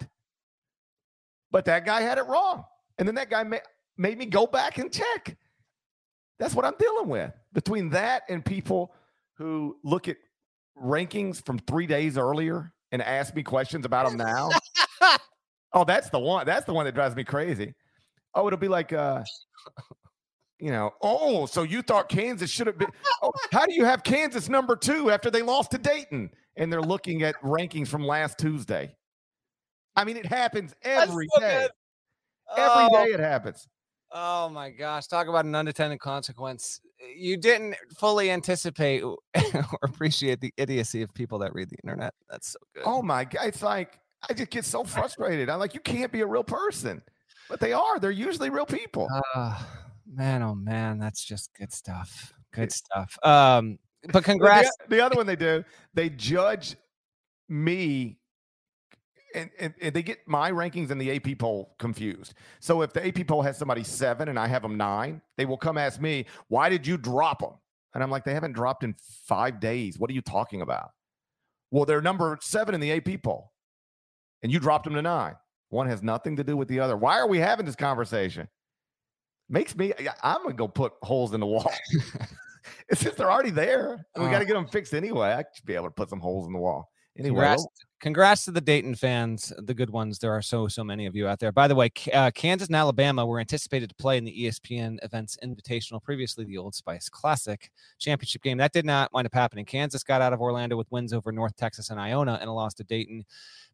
[1.50, 2.64] But that guy had it wrong.
[2.98, 3.58] And then that guy ma-
[3.96, 5.36] made me go back and check.
[6.38, 7.32] That's what I'm dealing with.
[7.52, 8.92] Between that and people
[9.36, 10.16] who look at
[10.76, 14.50] rankings from three days earlier and ask me questions about them now.
[15.72, 16.46] oh, that's the one.
[16.46, 17.74] That's the one that drives me crazy.
[18.34, 19.22] Oh, it'll be like, uh,
[20.58, 22.90] you know, oh, so you thought Kansas should have been.
[23.22, 26.30] Oh, how do you have Kansas number two after they lost to Dayton?
[26.56, 28.94] And they're looking at rankings from last Tuesday.
[29.96, 31.68] I mean, it happens every so day.
[32.54, 32.88] Oh.
[32.92, 33.66] day it happens.
[34.12, 36.80] Oh my gosh, talk about an unintended consequence.
[37.16, 39.18] You didn't fully anticipate or
[39.82, 42.14] appreciate the idiocy of people that read the internet.
[42.30, 42.84] That's so good.
[42.86, 43.98] Oh my god, it's like
[44.28, 45.50] I just get so frustrated.
[45.50, 47.02] I'm like, you can't be a real person,
[47.48, 47.98] but they are.
[47.98, 49.08] They're usually real people.
[49.34, 49.66] Ah,
[50.06, 52.32] man, oh man, that's just good stuff.
[52.52, 53.18] Good stuff.
[53.22, 53.78] Um,
[54.12, 54.70] but congrats.
[54.88, 56.76] The, the other one they do, they judge
[57.48, 58.18] me.
[59.34, 62.34] And, and, and they get my rankings and the AP poll confused.
[62.60, 65.56] So if the AP poll has somebody seven and I have them nine, they will
[65.56, 67.54] come ask me, why did you drop them?
[67.94, 68.94] And I'm like, they haven't dropped in
[69.26, 69.98] five days.
[69.98, 70.90] What are you talking about?
[71.72, 73.50] Well, they're number seven in the AP poll,
[74.44, 75.34] and you dropped them to nine.
[75.70, 76.96] One has nothing to do with the other.
[76.96, 78.48] Why are we having this conversation?
[79.54, 81.70] Makes me, I'm to go put holes in the wall.
[82.92, 84.04] since they're already there.
[84.16, 84.44] we got to Uh.
[84.48, 85.28] get them fixed anyway.
[85.28, 86.90] I should be able to put some holes in the wall.
[87.16, 87.64] Anyway, Congrats,
[88.04, 90.18] congrats to the Dayton fans, the good ones.
[90.18, 91.52] There are so so many of you out there.
[91.52, 95.38] By the way, uh, Kansas and Alabama were anticipated to play in the ESPN Events
[95.42, 98.58] Invitational, previously the Old Spice Classic championship game.
[98.58, 99.64] That did not wind up happening.
[99.64, 102.74] Kansas got out of Orlando with wins over North Texas and Iona, and a loss
[102.74, 103.24] to Dayton.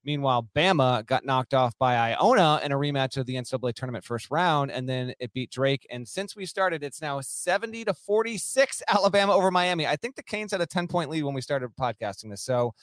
[0.05, 4.31] Meanwhile, Bama got knocked off by Iona in a rematch of the NCAA tournament first
[4.31, 5.85] round, and then it beat Drake.
[5.91, 9.89] And since we started, it's now 70 to 46 Alabama over Miami.
[9.89, 12.43] I think the Canes had a 10 point lead when we started podcasting this.
[12.43, 12.75] So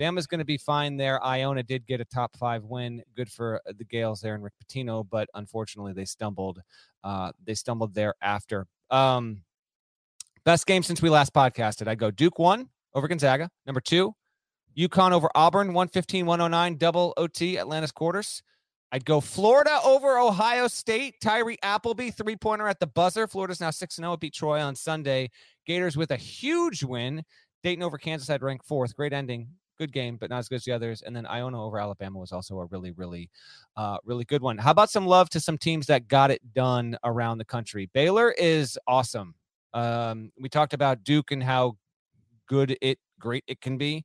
[0.00, 1.22] Bama's going to be fine there.
[1.24, 3.02] Iona did get a top five win.
[3.14, 6.60] Good for uh, the Gaels there and Rick Pitino, but unfortunately they stumbled.
[7.02, 8.66] Uh, they stumbled there after.
[8.90, 9.42] Um,
[10.44, 11.86] best game since we last podcasted.
[11.88, 13.50] I go Duke one over Gonzaga.
[13.66, 14.14] Number two,
[14.76, 18.42] UConn over Auburn, 115 109, double OT, Atlantis quarters.
[18.92, 21.16] I'd go Florida over Ohio State.
[21.20, 23.26] Tyree Appleby, three pointer at the buzzer.
[23.26, 24.16] Florida's now 6 0.
[24.16, 25.30] Beat Troy on Sunday.
[25.66, 27.24] Gators with a huge win.
[27.64, 28.94] Dayton over Kansas, I'd rank fourth.
[28.94, 29.48] Great ending.
[29.78, 31.02] Good game, but not as good as the others.
[31.02, 33.28] And then Iona over Alabama was also a really, really,
[33.76, 34.56] uh, really good one.
[34.56, 37.90] How about some love to some teams that got it done around the country?
[37.92, 39.34] Baylor is awesome.
[39.72, 41.76] Um, we talked about Duke and how
[42.46, 44.04] good it, great it can be.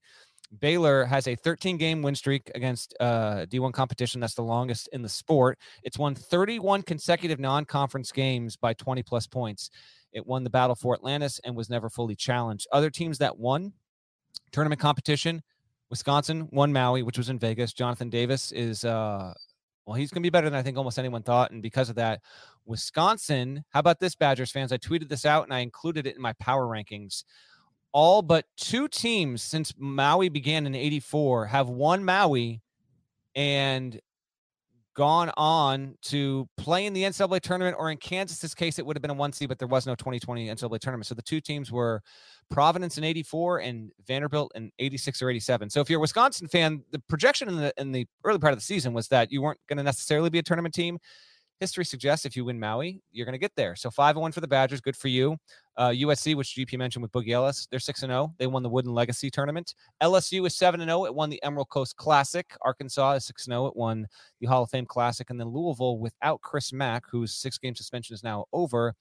[0.60, 4.20] Baylor has a 13 game win streak against uh, D1 competition.
[4.20, 5.60] That's the longest in the sport.
[5.84, 9.70] It's won 31 consecutive non conference games by 20 plus points.
[10.12, 12.68] It won the battle for Atlantis and was never fully challenged.
[12.72, 13.74] Other teams that won
[14.52, 15.44] tournament competition
[15.90, 17.74] Wisconsin won Maui, which was in Vegas.
[17.74, 19.34] Jonathan Davis is, uh,
[19.86, 21.52] well, he's going to be better than I think almost anyone thought.
[21.52, 22.22] And because of that,
[22.66, 24.72] Wisconsin, how about this, Badgers fans?
[24.72, 27.24] I tweeted this out and I included it in my power rankings
[27.92, 32.62] all but two teams since Maui began in 84 have won Maui
[33.36, 34.00] and
[34.96, 39.02] gone on to play in the NCAA tournament, or in Kansas's case, it would have
[39.02, 41.06] been a one seed, but there was no 2020 NCAA tournament.
[41.06, 42.02] So the two teams were
[42.50, 45.70] Providence in 84 and Vanderbilt in 86 or 87.
[45.70, 48.60] So if you're a Wisconsin fan, the projection in the in the early part of
[48.60, 51.00] the season was that you weren't going to necessarily be a tournament team
[51.60, 53.76] history suggests if you win Maui, you're going to get there.
[53.76, 55.38] So five and one for the Badgers, good for you.
[55.78, 58.30] Uh, USC, which GP mentioned with Boogie Ellis, they're six and zero.
[58.30, 58.34] Oh.
[58.38, 59.76] They won the Wooden Legacy tournament.
[60.02, 61.02] LSU is seven and zero.
[61.02, 61.06] Oh.
[61.06, 62.56] It won the Emerald Coast Classic.
[62.62, 63.64] Arkansas is six and zero.
[63.64, 63.68] Oh.
[63.68, 64.08] It won
[64.40, 68.14] the Hall of Fame Classic, and then Louisville, without Chris Mack, whose six game suspension
[68.14, 68.96] is now over,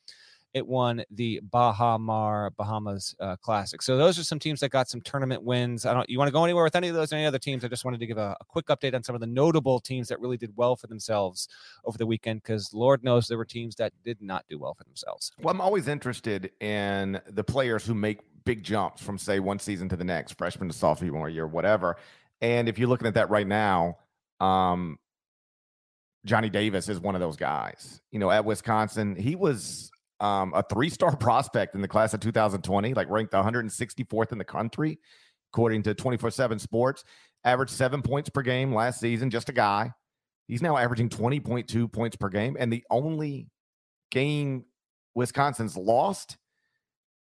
[0.59, 3.81] it won the Baha Mar Bahamas uh, Classic.
[3.81, 5.87] So those are some teams that got some tournament wins.
[5.87, 6.09] I don't.
[6.11, 7.13] You want to go anywhere with any of those?
[7.13, 7.65] Any other teams?
[7.65, 10.09] I just wanted to give a, a quick update on some of the notable teams
[10.09, 11.49] that really did well for themselves
[11.87, 14.85] over the weekend, because Lord knows there were teams that did not do well for
[14.85, 15.33] themselves.
[15.41, 19.89] Well, I'm always interested in the players who make big jumps from say one season
[19.89, 21.97] to the next, freshman to sophomore year, whatever.
[22.41, 23.99] And if you're looking at that right now,
[24.41, 24.99] um,
[26.25, 28.01] Johnny Davis is one of those guys.
[28.11, 29.91] You know, at Wisconsin, he was
[30.21, 34.45] um, a three star prospect in the class of 2020, like ranked 164th in the
[34.45, 34.99] country,
[35.53, 37.05] according to 24 7 Sports.
[37.45, 39.93] Averaged seven points per game last season, just a guy.
[40.49, 42.57] He's now averaging 20.2 points per game.
[42.59, 43.49] And the only
[44.11, 44.65] game
[45.15, 46.37] Wisconsin's lost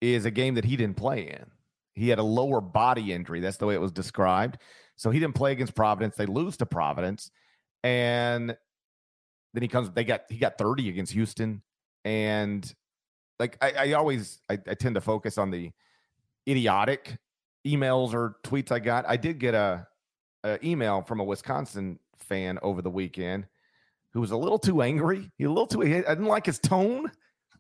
[0.01, 1.47] is a game that he didn't play in.
[1.95, 3.41] He had a lower body injury.
[3.41, 4.59] That's the way it was described.
[4.97, 6.17] So he didn't play against Providence.
[6.17, 7.31] They lose to Providence.
[7.83, 8.57] And
[9.55, 11.63] then he comes, they got, he got 30 against Houston.
[12.05, 12.73] And
[13.39, 15.71] like I, I always I, I, tend to focus on the
[16.49, 17.17] idiotic
[17.67, 19.05] emails or tweets I got.
[19.09, 19.87] I did get a,
[20.45, 23.47] a, email from a Wisconsin fan over the weekend
[24.13, 25.31] who was a little too angry.
[25.37, 27.11] He a little too I didn't like his tone,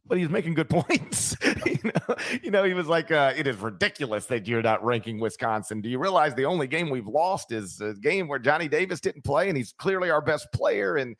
[0.06, 1.36] but he was making good points.
[1.66, 5.20] you know, you know, he was like, uh, "It is ridiculous that you're not ranking
[5.20, 5.80] Wisconsin.
[5.80, 9.24] Do you realize the only game we've lost is a game where Johnny Davis didn't
[9.24, 11.16] play, and he's clearly our best player, and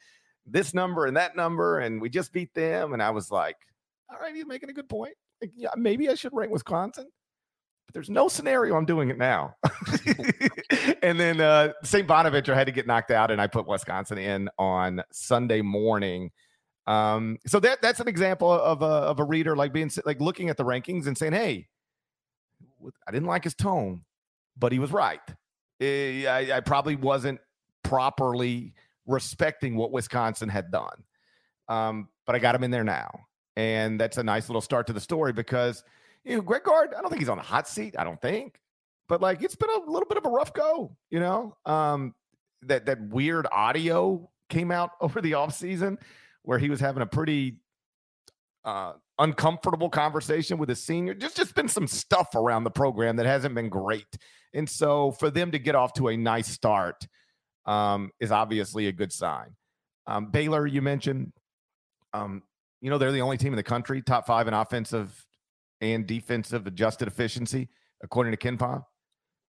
[0.47, 3.57] this number and that number, and we just beat them." And I was like
[4.11, 5.15] all right, he's making a good point.
[5.41, 7.07] Like, yeah, maybe I should rank Wisconsin,
[7.87, 9.55] but there's no scenario I'm doing it now.
[11.03, 12.07] and then uh, St.
[12.07, 16.31] Bonaventure had to get knocked out, and I put Wisconsin in on Sunday morning.
[16.87, 20.49] Um, so that that's an example of a of a reader like being like looking
[20.51, 21.69] at the rankings and saying, "Hey,
[23.07, 24.05] I didn't like his tone,
[24.57, 25.21] but he was right.
[25.81, 27.41] Eh, I, I probably wasn't
[27.83, 28.73] properly
[29.05, 31.05] respecting what Wisconsin had done,
[31.69, 33.27] um, but I got him in there now."
[33.57, 35.83] And that's a nice little start to the story because,
[36.25, 37.95] you know, Greg Gard, I don't think he's on the hot seat.
[37.99, 38.59] I don't think.
[39.09, 41.57] But like it's been a little bit of a rough go, you know.
[41.65, 42.15] Um,
[42.63, 45.99] that that weird audio came out over the offseason
[46.43, 47.59] where he was having a pretty
[48.65, 51.15] uh, uncomfortable conversation with a senior.
[51.15, 54.19] Just just been some stuff around the program that hasn't been great.
[54.53, 57.07] And so for them to get off to a nice start
[57.67, 59.55] um, is obviously a good sign.
[60.07, 61.33] Um, Baylor, you mentioned,
[62.13, 62.43] um,
[62.81, 65.27] you know, they're the only team in the country, top five in offensive
[65.81, 67.69] and defensive adjusted efficiency,
[68.03, 68.85] according to KenPom.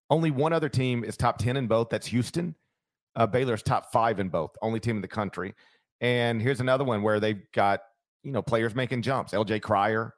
[0.09, 1.89] Only one other team is top 10 in both.
[1.89, 2.55] That's Houston.
[3.15, 5.55] Uh, Baylor's top five in both, only team in the country.
[6.01, 7.79] And here's another one where they've got,
[8.23, 9.31] you know, players making jumps.
[9.31, 10.13] LJ Cryer,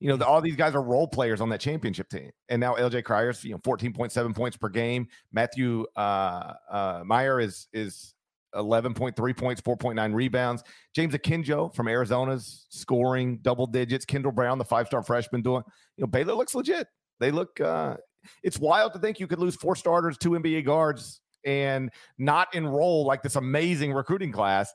[0.00, 2.30] you know, the, all these guys are role players on that championship team.
[2.48, 5.08] And now LJ Cryer's, you know, 14.7 points per game.
[5.32, 8.14] Matthew uh, uh, Mayer is is
[8.54, 10.62] 11.3 points, 4.9 rebounds.
[10.94, 14.04] James Akinjo from Arizona's scoring double digits.
[14.04, 15.62] Kendall Brown, the five star freshman, doing,
[15.96, 16.86] you know, Baylor looks legit.
[17.20, 17.96] They look, uh,
[18.42, 23.04] it's wild to think you could lose four starters, two NBA guards, and not enroll
[23.06, 24.72] like this amazing recruiting class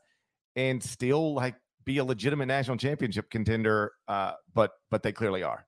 [0.55, 1.55] and still like
[1.85, 3.91] be a legitimate national championship contender.
[4.07, 5.65] Uh, but, but they clearly are.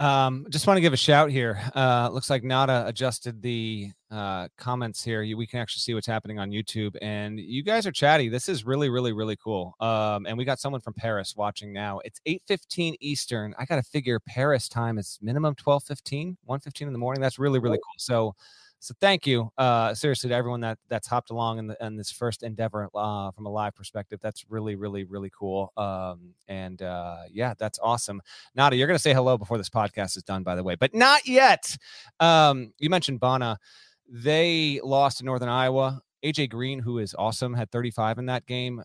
[0.00, 1.60] Um, just want to give a shout here.
[1.76, 5.20] Uh, looks like Nada adjusted the uh, comments here.
[5.20, 8.30] You, we can actually see what's happening on YouTube, and you guys are chatty.
[8.30, 9.74] This is really, really, really cool.
[9.78, 12.00] Um, and we got someone from Paris watching now.
[12.02, 13.54] It's eight fifteen Eastern.
[13.58, 17.20] I got to figure Paris time is minimum 12, 15, 1 15 in the morning.
[17.20, 17.94] That's really, really cool.
[17.98, 18.34] So
[18.82, 22.10] So thank you, uh, seriously, to everyone that that's hopped along in, the, in this
[22.10, 24.20] first endeavor uh, from a live perspective.
[24.22, 25.70] That's really, really, really cool.
[25.76, 28.22] Um, and uh, yeah, that's awesome.
[28.54, 30.94] Nada, you're going to say hello before this podcast is done, by the way, but
[30.94, 31.76] not yet.
[32.20, 33.58] Um, you mentioned Bona.
[34.08, 36.00] They lost to Northern Iowa.
[36.24, 38.82] AJ Green, who is awesome, had 35 in that game.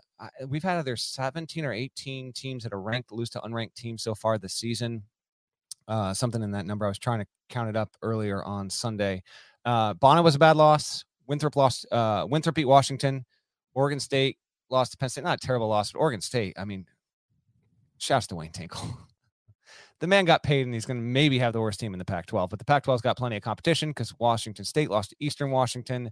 [0.48, 4.14] We've had either 17 or 18 teams that are ranked lose to unranked teams so
[4.14, 5.04] far this season.
[5.88, 6.86] Uh, something in that number.
[6.86, 9.24] I was trying to count it up earlier on Sunday.
[9.66, 11.04] Uh, Bona was a bad loss.
[11.28, 11.86] Winthrop lost.
[11.92, 13.26] Uh, Winthrop beat Washington.
[13.74, 14.38] Oregon State
[14.70, 15.24] lost to Penn State.
[15.24, 16.54] Not a terrible loss, but Oregon State.
[16.58, 16.86] I mean,
[17.98, 18.98] shouts to Wayne Tinkle.
[20.00, 22.06] the man got paid, and he's going to maybe have the worst team in the
[22.06, 22.50] Pac-12.
[22.50, 26.12] But the Pac-12's got plenty of competition because Washington State lost to Eastern Washington.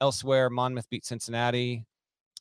[0.00, 1.84] Elsewhere, Monmouth beat Cincinnati.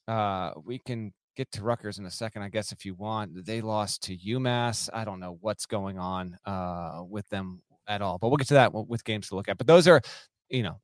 [0.08, 3.46] Uh, we can get to Rutgers in a second, I guess, if you want.
[3.46, 4.90] They lost to UMass.
[4.94, 8.56] I don't know what's going on uh, with them at all, but we'll get to
[8.56, 9.58] that with games to look at.
[9.58, 10.02] But those are,
[10.50, 10.80] you know,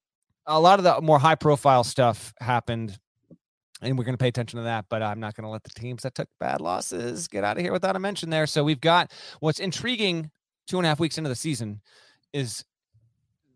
[0.46, 2.98] a lot of the more high profile stuff happened,
[3.82, 4.86] and we're going to pay attention to that.
[4.90, 7.64] But I'm not going to let the teams that took bad losses get out of
[7.64, 8.48] here without a mention there.
[8.48, 10.32] So we've got what's intriguing
[10.68, 11.82] two and a half weeks into the season
[12.34, 12.66] is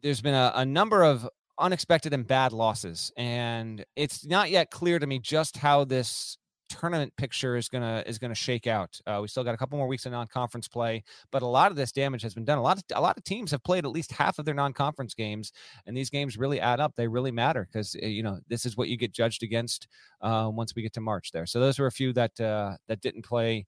[0.01, 1.27] there's been a, a number of
[1.59, 6.37] unexpected and bad losses and it's not yet clear to me just how this
[6.69, 8.99] tournament picture is gonna is gonna shake out.
[9.05, 11.77] Uh, we still got a couple more weeks of non-conference play but a lot of
[11.77, 12.57] this damage has been done.
[12.57, 15.13] A lot of a lot of teams have played at least half of their non-conference
[15.13, 15.51] games
[15.85, 16.95] and these games really add up.
[16.95, 19.87] They really matter because you know this is what you get judged against
[20.21, 21.45] uh, once we get to march there.
[21.45, 23.65] So those were a few that uh, that didn't play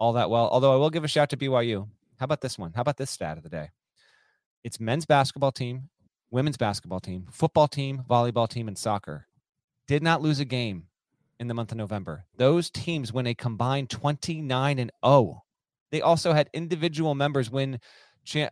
[0.00, 1.86] all that well although i will give a shout to byu
[2.18, 2.72] how about this one?
[2.74, 3.70] How about this stat of the day?
[4.62, 5.88] It's men's basketball team
[6.34, 9.28] women's basketball team, football team, volleyball team, and soccer
[9.86, 10.84] did not lose a game
[11.40, 12.24] in the month of November.
[12.36, 15.42] Those teams win a combined 29 and 0.
[15.90, 17.78] They also had individual members win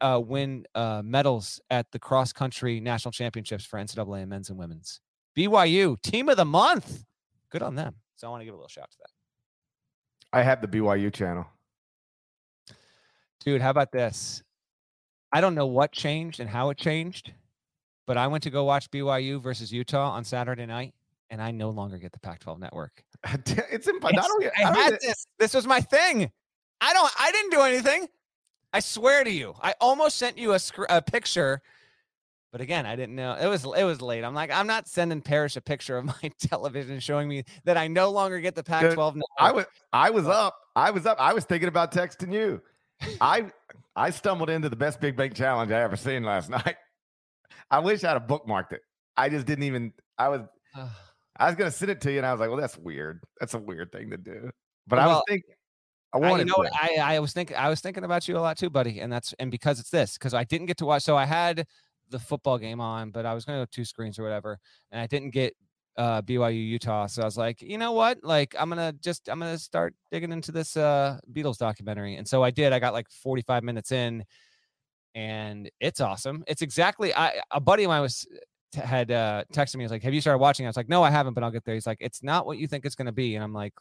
[0.01, 5.01] uh, win uh, medals at the cross country national championships for NCAA men's and women's.
[5.37, 7.05] BYU team of the month.
[7.51, 7.95] Good on them.
[8.17, 10.39] So I want to give a little shout to that.
[10.39, 11.47] I have the BYU channel.
[13.45, 14.43] Dude, how about this?
[15.33, 17.33] I don't know what changed and how it changed,
[18.07, 20.95] but I went to go watch BYU versus Utah on Saturday night,
[21.33, 23.03] and I no longer get the Pac-12 network.
[23.25, 25.27] it's imp- I, don't, I, I had this.
[25.39, 26.31] This was my thing.
[26.81, 27.11] I don't.
[27.19, 28.07] I didn't do anything.
[28.73, 29.55] I swear to you.
[29.61, 31.61] I almost sent you a, sc- a picture,
[32.53, 33.65] but again, I didn't know it was.
[33.65, 34.25] It was late.
[34.25, 37.89] I'm like, I'm not sending Parrish a picture of my television showing me that I
[37.89, 39.23] no longer get the Pac-12 network.
[39.39, 39.65] I was.
[39.93, 40.57] I was up.
[40.77, 41.17] I was up.
[41.19, 42.61] I was thinking about texting you.
[43.23, 43.51] I
[43.97, 46.77] I stumbled into the best big Bang challenge I ever seen last night.
[47.71, 48.83] I wish I'd have bookmarked it.
[49.17, 49.95] I just didn't even.
[50.19, 50.43] I was.
[51.43, 53.21] I was gonna send it to you, and I was like, "Well, that's weird.
[53.41, 54.51] That's a weird thing to do."
[54.87, 55.55] But well, I was thinking.
[56.13, 56.47] I wanted.
[56.47, 57.57] You know, I I was thinking.
[57.57, 59.01] I was thinking about you a lot too, buddy.
[59.01, 61.03] And that's and because it's this because I didn't get to watch.
[61.03, 61.67] So I had
[62.11, 64.59] the football game on, but I was going to go two screens or whatever,
[64.93, 65.55] and I didn't get
[65.97, 67.07] uh BYU Utah.
[67.07, 68.19] So I was like, you know what?
[68.23, 72.17] Like I'm gonna just I'm gonna start digging into this uh Beatles documentary.
[72.17, 72.73] And so I did.
[72.73, 74.25] I got like 45 minutes in
[75.15, 76.45] and it's awesome.
[76.47, 78.27] It's exactly I a buddy of mine was
[78.73, 79.85] t- had uh texted me.
[79.85, 81.65] He's like, "Have you started watching?" I was like, "No, I haven't, but I'll get
[81.65, 83.75] there." He's like, "It's not what you think it's going to be," and I'm like,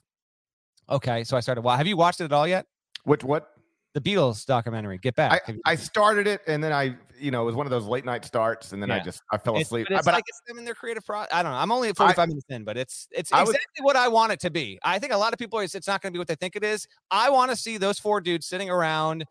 [0.90, 1.62] "Okay." So I started.
[1.62, 2.66] Well, have you watched it at all yet?
[3.04, 3.50] Which what?
[3.94, 5.00] The Beatles documentary.
[5.00, 5.42] Get back.
[5.50, 8.06] I, I started it, and then I, you know, it was one of those late
[8.06, 8.96] night starts, and then yeah.
[8.96, 9.82] I just I fell asleep.
[9.82, 11.28] It's, but it's but like I, it's them in their creative process.
[11.34, 11.58] I don't know.
[11.58, 14.32] I'm only at 45 I, minutes in, but it's it's exactly was, what I want
[14.32, 14.80] it to be.
[14.84, 16.56] I think a lot of people it's, it's not going to be what they think
[16.56, 16.88] it is.
[17.10, 19.26] I want to see those four dudes sitting around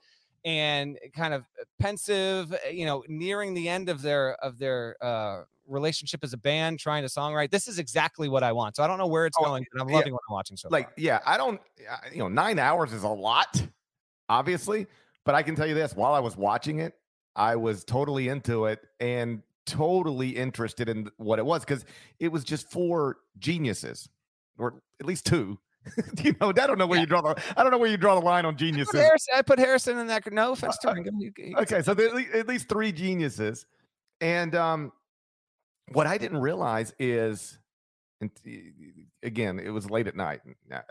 [0.45, 1.45] and kind of
[1.79, 6.37] pensive, eh, you know, nearing the end of their of their uh, relationship as a
[6.37, 7.51] band, trying to songwrite.
[7.51, 8.77] This is exactly what I want.
[8.77, 10.69] So I don't know where it's oh, going, but I'm loving what I'm watching so
[10.71, 10.95] like, far.
[10.97, 11.61] yeah, I don't,
[12.13, 13.63] you know, nine hours is a lot,
[14.29, 14.87] obviously,
[15.25, 16.95] but I can tell you this: while I was watching it,
[17.37, 21.85] I was totally into it and totally interested in what it was because
[22.19, 24.09] it was just four geniuses,
[24.59, 25.59] or at least two
[26.23, 27.03] you know, I don't know where yeah.
[27.03, 27.43] you draw the.
[27.57, 28.95] I don't know where you draw the line on geniuses.
[28.95, 30.33] I put Harrison, I put Harrison in that.
[30.33, 31.33] No offense to him.
[31.59, 33.67] okay, so at least three geniuses,
[34.21, 34.93] and um,
[35.93, 37.59] what I didn't realize is,
[38.21, 38.31] and
[39.23, 40.41] again, it was late at night.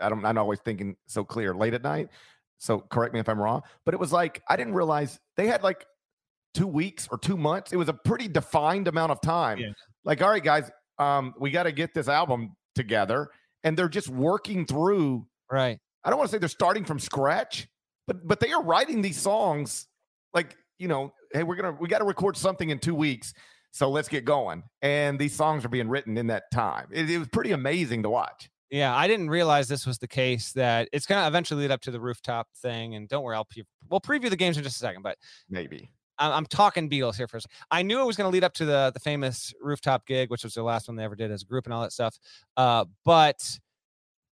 [0.00, 0.24] I don't.
[0.24, 2.08] I'm not always thinking so clear late at night.
[2.58, 5.62] So correct me if I'm wrong, but it was like I didn't realize they had
[5.62, 5.86] like
[6.52, 7.72] two weeks or two months.
[7.72, 9.58] It was a pretty defined amount of time.
[9.58, 9.70] Yeah.
[10.04, 13.30] Like, all right, guys, um, we got to get this album together
[13.64, 15.26] and they're just working through.
[15.50, 15.78] Right.
[16.04, 17.68] I don't want to say they're starting from scratch,
[18.06, 19.86] but but they are writing these songs
[20.32, 23.34] like you know, hey, we're gonna we got to record something in two weeks,
[23.70, 24.62] so let's get going.
[24.82, 26.88] And these songs are being written in that time.
[26.90, 28.50] It, it was pretty amazing to watch.
[28.70, 30.52] Yeah, I didn't realize this was the case.
[30.52, 32.94] That it's to eventually lead up to the rooftop thing.
[32.94, 35.02] And don't worry, I'll pre- we'll preview the games in just a second.
[35.02, 35.90] But maybe
[36.20, 37.46] I'm talking Beatles here first.
[37.70, 40.44] I knew it was going to lead up to the the famous rooftop gig, which
[40.44, 42.18] was the last one they ever did as a group and all that stuff.
[42.56, 43.58] Uh, but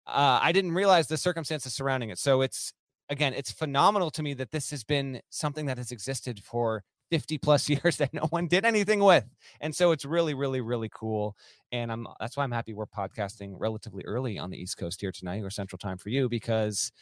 [0.07, 2.18] uh, I didn't realize the circumstances surrounding it.
[2.18, 2.72] So it's
[3.09, 7.39] again, it's phenomenal to me that this has been something that has existed for 50
[7.39, 9.25] plus years that no one did anything with.
[9.61, 11.37] And so it's really, really, really cool.
[11.73, 15.13] And I'm that's why I'm happy we're podcasting relatively early on the East Coast here
[15.13, 16.93] tonight or Central Time for you because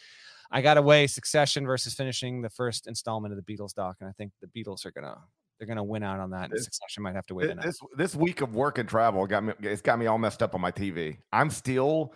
[0.51, 4.13] I got away Succession versus finishing the first installment of the Beatles doc, and I
[4.13, 5.19] think the Beatles are gonna
[5.59, 7.47] they're gonna win out on that, and Succession might have to wait.
[7.47, 7.65] Thi- a night.
[7.65, 9.53] This this week of work and travel got me.
[9.61, 11.19] It's got me all messed up on my TV.
[11.33, 12.13] I'm still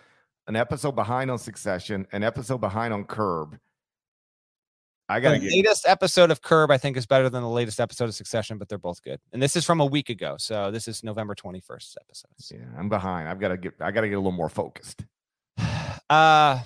[0.47, 3.59] an episode behind on Succession, an episode behind on Curb.
[5.11, 5.52] I got the get.
[5.52, 8.68] latest episode of Curb, I think, is better than the latest episode of Succession, but
[8.68, 9.18] they're both good.
[9.32, 12.52] And this is from a week ago, so this is November 21st episodes.
[12.54, 13.28] Yeah, I'm behind.
[13.28, 13.74] I've got to get.
[13.80, 15.04] I got to get a little more focused.
[16.08, 16.58] Uh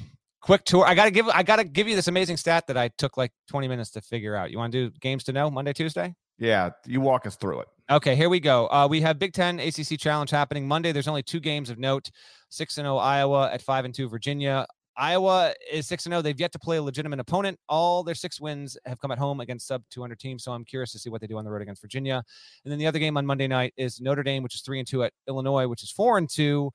[0.45, 0.86] quick tour.
[0.86, 3.66] I gotta give I gotta give you this amazing stat that I took like 20
[3.66, 4.51] minutes to figure out.
[4.51, 6.14] You want to do games to know Monday, Tuesday?
[6.38, 7.68] Yeah, you walk us through it.
[7.90, 8.66] Okay, here we go.
[8.68, 10.92] Uh, we have Big Ten ACC Challenge happening Monday.
[10.92, 12.11] There's only two games of note:
[12.49, 14.66] six and zero Iowa at five and two Virginia.
[14.97, 16.22] Iowa is six and zero.
[16.22, 17.59] They've yet to play a legitimate opponent.
[17.68, 20.45] All their six wins have come at home against sub 200 teams.
[20.45, 22.22] So I'm curious to see what they do on the road against Virginia.
[22.64, 24.86] And then the other game on Monday night is Notre Dame, which is three and
[24.86, 26.70] two at Illinois, which is four and two.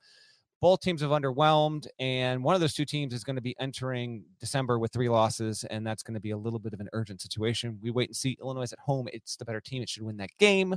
[0.60, 4.24] Both teams have underwhelmed, and one of those two teams is going to be entering
[4.40, 7.22] December with three losses, and that's going to be a little bit of an urgent
[7.22, 7.78] situation.
[7.80, 8.36] We wait and see.
[8.42, 10.76] Illinois is at home; it's the better team; it should win that game,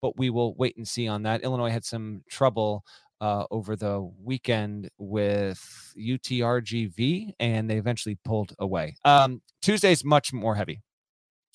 [0.00, 1.42] but we will wait and see on that.
[1.42, 2.84] Illinois had some trouble
[3.20, 5.60] uh, over the weekend with
[5.98, 8.96] UTRGV, and they eventually pulled away.
[9.04, 10.80] Um, Tuesday's much more heavy,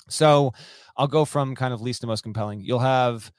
[0.10, 0.54] so
[0.98, 2.62] I'll go from kind of least to most compelling.
[2.62, 3.32] You'll have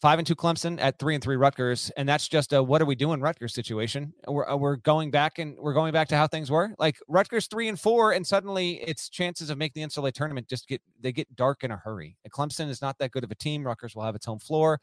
[0.00, 2.84] five and two Clemson at three and three Rutgers, and that's just a what are
[2.84, 4.12] we doing Rutgers situation.
[4.26, 6.74] We're uh, we're going back and we're going back to how things were.
[6.78, 10.68] Like Rutgers three and four, and suddenly its chances of making the NCAA tournament just
[10.68, 12.16] get they get dark in a hurry.
[12.24, 13.64] And Clemson is not that good of a team.
[13.64, 14.80] Rutgers will have its home floor.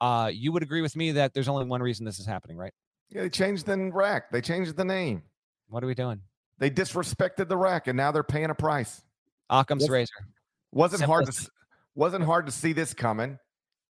[0.00, 2.72] Uh, you would agree with me that there's only one reason this is happening, right?
[3.10, 4.30] Yeah, they changed the rack.
[4.30, 5.22] They changed the name.
[5.68, 6.20] What are we doing?
[6.58, 9.02] They disrespected the rack, and now they're paying a price.
[9.48, 9.90] Occam's Yes.
[9.90, 10.14] razor.
[10.72, 11.50] Wasn't hard to
[11.96, 13.38] wasn't hard to see this coming.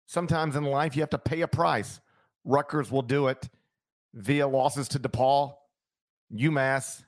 [0.09, 2.01] Sometimes in life you have to pay a price.
[2.43, 3.47] Rutgers will do it
[4.15, 5.53] via losses to DePaul,
[6.33, 7.03] UMass,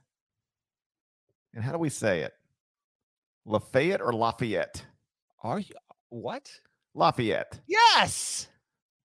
[1.56, 2.34] and how do we say it?
[3.43, 4.86] Lafayette or Lafayette?
[5.41, 5.74] Are you
[6.10, 6.52] what?
[6.93, 7.60] Lafayette.
[7.66, 8.49] Yes.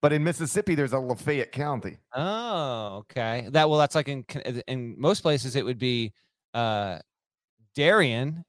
[0.02, 1.96] But in Mississippi, there's a Lafayette County.
[2.14, 3.48] Oh, okay.
[3.50, 4.26] That well, that's like in
[4.68, 6.12] in most places it would be
[6.52, 6.98] uh
[7.74, 8.44] Darien.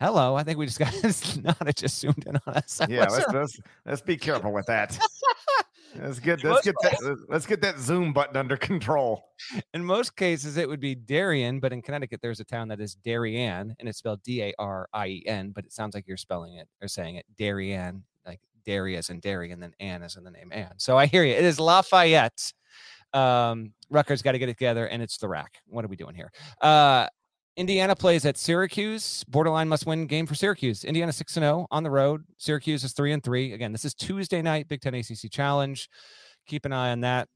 [0.00, 0.94] Hello, I think we just got
[1.42, 2.80] Nana just zoomed in on us.
[2.88, 4.96] Yeah, let's, let's let's be careful with that.
[6.00, 9.24] Let's get let's get that let's get that zoom button under control.
[9.74, 12.94] in most cases it would be Darien, but in Connecticut there's a town that is
[12.94, 16.16] Darien and it's spelled D A R I E N, but it sounds like you're
[16.16, 20.16] spelling it or saying it Darien, like Dairy as in dairy, and then Ann is
[20.16, 20.74] in the name Ann.
[20.76, 21.34] So I hear you.
[21.34, 22.52] It is Lafayette.
[23.12, 25.54] Um, Rutgers got to get it together, and it's the rack.
[25.66, 26.30] What are we doing here?
[26.60, 27.08] Uh,
[27.58, 29.24] Indiana plays at Syracuse.
[29.24, 30.84] Borderline must win game for Syracuse.
[30.84, 32.22] Indiana 6 0 on the road.
[32.36, 33.52] Syracuse is 3 and 3.
[33.52, 35.88] Again, this is Tuesday night, Big Ten ACC Challenge.
[36.46, 37.28] Keep an eye on that.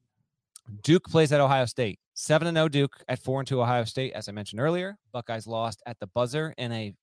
[0.84, 1.98] Duke plays at Ohio State.
[2.14, 4.96] 7 0 Duke at 4 and 2 Ohio State, as I mentioned earlier.
[5.12, 6.94] Buckeyes lost at the buzzer in a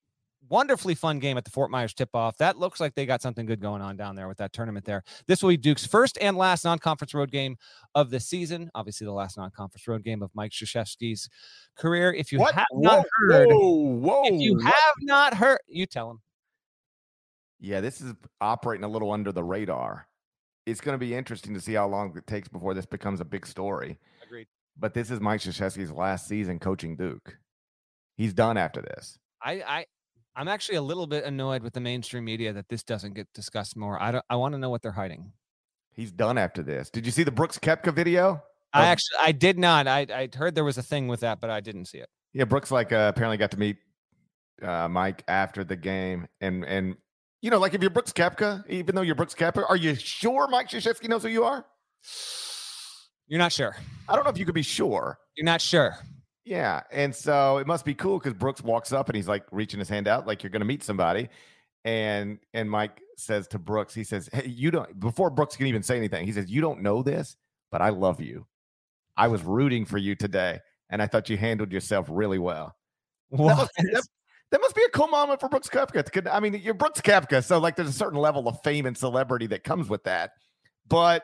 [0.47, 2.37] wonderfully fun game at the Fort Myers tip off.
[2.37, 5.03] That looks like they got something good going on down there with that tournament there.
[5.27, 7.57] This will be Duke's first and last non conference road game
[7.95, 8.69] of the season.
[8.75, 11.29] Obviously, the last non conference road game of Mike Krzyzewski's
[11.75, 12.13] career.
[12.13, 12.55] If you What?
[12.55, 14.23] have not Whoa, heard, Whoa, whoa.
[14.25, 16.21] if you have not heard, you tell him.
[17.59, 20.07] Yeah, this is operating a little under the radar.
[20.65, 23.25] It's going to be interesting to see how long it takes before this becomes a
[23.25, 23.97] big story.
[24.23, 24.47] Agreed.
[24.77, 27.37] But this is Mike Krzyzewski's last season coaching Duke.
[28.15, 29.17] He's done after this.
[29.41, 29.85] I, I,
[30.39, 33.75] I'm actually a little bit annoyed with the mainstream media that this doesn't get discussed
[33.75, 34.01] more.
[34.01, 34.23] I don't.
[34.29, 35.33] I want to know what they're hiding.
[35.91, 36.89] He's done after this.
[36.89, 38.41] Did you see the Brooks Koepka video?
[38.71, 39.85] I actually, I did not.
[39.85, 42.07] I, I heard there was a thing with that, but I didn't see it.
[42.31, 43.79] Yeah, Brooks like uh, apparently got to meet
[44.61, 46.95] uh, Mike after the game, and and
[47.41, 50.47] you know, like if you're Brooks Koepka, even though you're Brooks Koepka, are you sure
[50.47, 51.65] Mike Krzyzewski knows who you are?
[53.27, 53.75] You're not sure.
[54.07, 55.19] I don't know if you could be sure.
[55.35, 55.97] You're not sure.
[56.45, 59.79] Yeah, and so it must be cool because Brooks walks up and he's like reaching
[59.79, 61.29] his hand out, like you're going to meet somebody,
[61.85, 65.83] and and Mike says to Brooks, he says, "Hey, you don't." Before Brooks can even
[65.83, 67.37] say anything, he says, "You don't know this,
[67.71, 68.47] but I love you.
[69.17, 70.59] I was rooting for you today,
[70.89, 72.75] and I thought you handled yourself really well."
[73.31, 74.07] That must, that,
[74.51, 75.97] that must be a cool moment for Brooks Koepka.
[75.97, 78.97] It's I mean, you're Brooks Koepka, so like there's a certain level of fame and
[78.97, 80.31] celebrity that comes with that.
[80.87, 81.23] But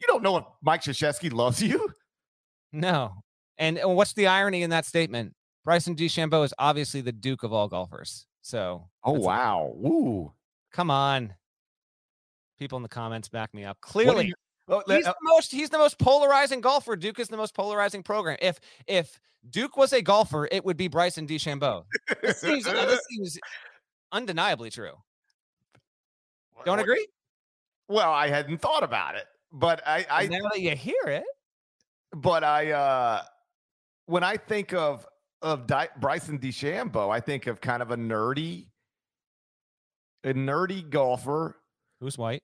[0.00, 1.88] you don't know if Mike Krzyzewski loves you.
[2.72, 3.22] No.
[3.58, 5.34] And uh, what's the irony in that statement?
[5.64, 8.26] Bryson DeChambeau is obviously the Duke of all golfers.
[8.40, 10.32] So, Oh a- wow, woo!
[10.72, 11.34] come on.
[12.58, 13.80] People in the comments back me up.
[13.80, 14.34] Clearly, you-
[14.68, 16.96] oh, he's uh, the most he's the most polarizing golfer.
[16.96, 18.36] Duke is the most polarizing program.
[18.42, 19.20] If if
[19.50, 21.84] Duke was a golfer, it would be Bryson DeChambeau.
[22.22, 23.38] This seems, uh, this seems
[24.12, 24.94] undeniably true.
[26.64, 27.06] Don't agree?
[27.88, 31.24] Well, I hadn't thought about it, but I, I now that you hear it,
[32.14, 33.22] but I uh
[34.06, 35.06] when I think of
[35.40, 38.66] of Di- Bryson DeChambeau, I think of kind of a nerdy
[40.24, 41.56] a nerdy golfer.
[42.00, 42.42] who's white?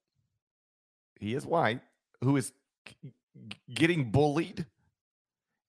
[1.20, 1.80] He is white
[2.22, 2.52] who is
[2.86, 3.12] g-
[3.72, 4.66] getting bullied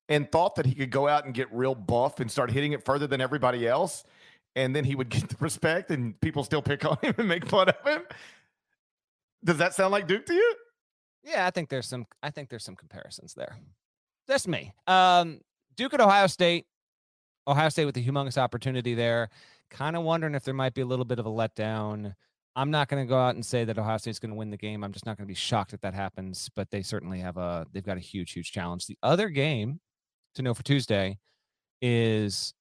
[0.07, 2.83] and thought that he could go out and get real buff and start hitting it
[2.83, 4.03] further than everybody else
[4.55, 7.45] and then he would get the respect and people still pick on him and make
[7.47, 8.01] fun of him.
[9.43, 10.55] Does that sound like Duke to you?
[11.23, 13.55] Yeah, I think there's some I think there's some comparisons there.
[14.27, 14.73] That's me.
[14.87, 15.41] Um
[15.79, 16.65] Duke at Ohio State.
[17.47, 19.29] Ohio State with a humongous opportunity there.
[19.69, 22.15] Kind of wondering if there might be a little bit of a letdown.
[22.53, 24.57] I'm not going to go out and say that Ohio State's going to win the
[24.57, 24.83] game.
[24.83, 27.65] I'm just not going to be shocked if that happens, but they certainly have a
[27.71, 28.87] they've got a huge huge challenge.
[28.87, 29.79] The other game
[30.35, 31.17] to know for Tuesday
[31.81, 32.53] is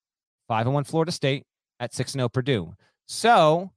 [0.47, 1.45] 5 and 1 Florida State
[1.81, 2.73] at 6 and 0 Purdue.
[3.05, 3.73] So,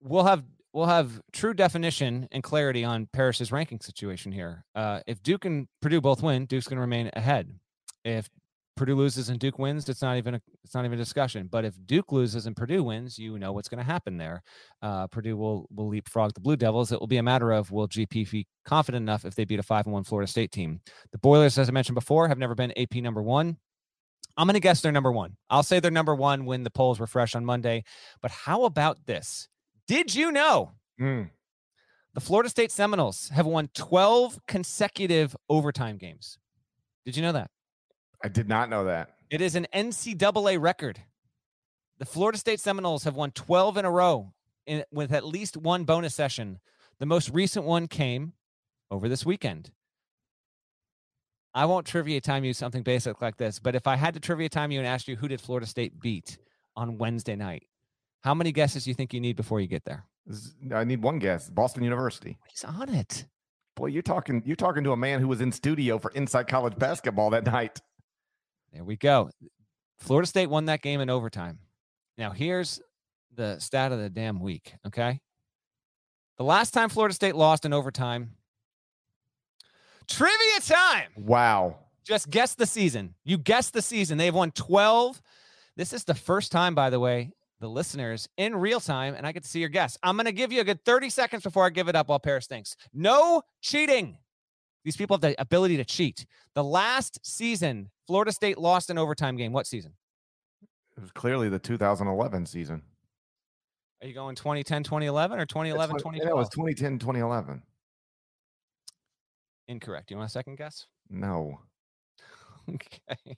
[0.00, 0.42] we'll have
[0.72, 4.64] we'll have true definition and clarity on Parrish's ranking situation here.
[4.74, 7.52] Uh, if Duke and Purdue both win, Duke's going to remain ahead.
[8.06, 8.30] If
[8.76, 11.48] Purdue loses and Duke wins, it's not even a it's not even a discussion.
[11.50, 14.42] But if Duke loses and Purdue wins, you know what's going to happen there.
[14.80, 16.90] Uh, Purdue will will leapfrog the Blue Devils.
[16.92, 19.62] It will be a matter of will GP be confident enough if they beat a
[19.62, 20.80] five and one Florida State team.
[21.12, 23.58] The Boilers, as I mentioned before, have never been AP number one.
[24.36, 25.36] I'm going to guess they're number one.
[25.50, 27.84] I'll say they're number one when the polls refresh on Monday.
[28.22, 29.48] But how about this?
[29.86, 31.30] Did you know Mm.
[32.14, 36.38] the Florida State Seminoles have won 12 consecutive overtime games?
[37.04, 37.50] Did you know that?
[38.22, 39.16] I did not know that.
[39.30, 41.00] It is an NCAA record.
[41.98, 44.32] The Florida State Seminoles have won 12 in a row
[44.66, 46.58] in, with at least one bonus session.
[46.98, 48.32] The most recent one came
[48.90, 49.70] over this weekend.
[51.52, 54.48] I won't trivia time you something basic like this, but if I had to trivia
[54.48, 56.38] time you and ask you who did Florida State beat
[56.76, 57.64] on Wednesday night,
[58.22, 60.04] how many guesses do you think you need before you get there?
[60.72, 61.50] I need one guess.
[61.50, 62.38] Boston University.
[62.48, 63.26] He's on it.
[63.76, 66.78] Boy, you're talking you're talking to a man who was in studio for Inside College
[66.78, 67.80] Basketball that night.
[68.72, 69.30] There we go.
[69.98, 71.58] Florida State won that game in overtime.
[72.16, 72.80] Now, here's
[73.34, 74.74] the stat of the damn week.
[74.86, 75.20] Okay.
[76.38, 78.32] The last time Florida State lost in overtime,
[80.08, 81.10] trivia time.
[81.16, 81.76] Wow.
[82.04, 83.14] Just guess the season.
[83.24, 84.18] You guess the season.
[84.18, 85.20] They've won 12.
[85.76, 89.32] This is the first time, by the way, the listeners in real time, and I
[89.32, 89.98] get to see your guess.
[90.02, 92.18] I'm going to give you a good 30 seconds before I give it up while
[92.18, 92.76] Parrish thinks.
[92.92, 94.16] No cheating.
[94.84, 96.26] These people have the ability to cheat.
[96.54, 99.52] The last season, Florida State lost an overtime game.
[99.52, 99.92] What season?
[100.96, 102.82] It was clearly the 2011 season.
[104.02, 106.30] Are you going 2010, 2011, or 2011, That's what- yeah, 2012?
[106.30, 107.62] It was 2010, 2011.
[109.68, 110.10] Incorrect.
[110.10, 110.86] You want a second guess?
[111.08, 111.60] No.
[112.68, 113.36] Okay.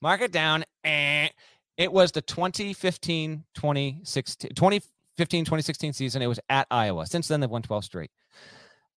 [0.00, 0.64] Mark it down.
[0.84, 1.28] Eh.
[1.76, 6.22] It was the 2015 2016 2015 2016 season.
[6.22, 7.06] It was at Iowa.
[7.06, 8.10] Since then, they've won 12 straight.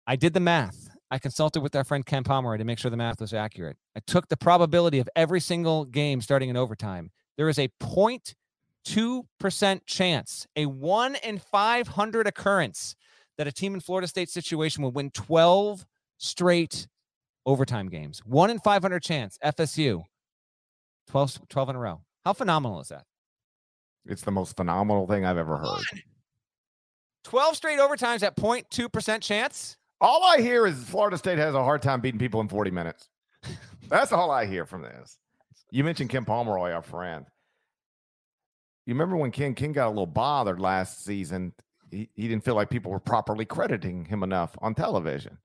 [0.07, 0.89] I did the math.
[1.11, 3.75] I consulted with our friend Ken Pomeroy to make sure the math was accurate.
[3.97, 7.11] I took the probability of every single game starting in overtime.
[7.35, 12.95] There is a 0.2% chance, a 1 in 500 occurrence,
[13.38, 15.85] that a team in Florida State situation would win 12
[16.17, 16.88] straight
[17.45, 18.21] overtime games.
[18.25, 19.38] 1 in 500 chance.
[19.43, 20.05] FSU.
[21.09, 22.01] 12, 12 in a row.
[22.23, 23.03] How phenomenal is that?
[24.05, 25.83] It's the most phenomenal thing I've ever heard.
[27.25, 29.75] 12 straight overtimes at 0.2% chance.
[30.01, 33.07] All I hear is Florida State has a hard time beating people in 40 minutes.
[33.87, 35.19] That's all I hear from this.
[35.69, 37.25] You mentioned Ken Pomeroy, our friend.
[38.87, 41.53] You remember when Ken Ken got a little bothered last season?
[41.91, 45.37] He, he didn't feel like people were properly crediting him enough on television.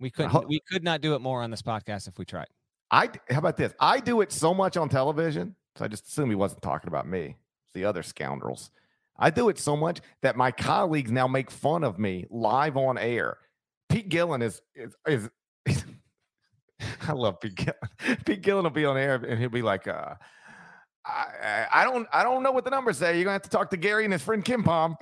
[0.00, 2.48] We couldn't we could not do it more on this podcast if we tried.
[2.90, 3.72] I how about this?
[3.80, 7.08] I do it so much on television, so I just assume he wasn't talking about
[7.08, 7.36] me.
[7.64, 8.70] It's the other scoundrels.
[9.16, 12.98] I do it so much that my colleagues now make fun of me live on
[12.98, 13.38] air.
[13.98, 15.28] Pete Gillen is is, is
[17.08, 17.74] I love Pete Gillen.
[18.24, 20.14] Pete Gillen will be on air and he'll be like, uh,
[21.04, 23.16] I, I I don't I don't know what the numbers say.
[23.16, 24.94] You're gonna have to talk to Gary and his friend Kim Pom.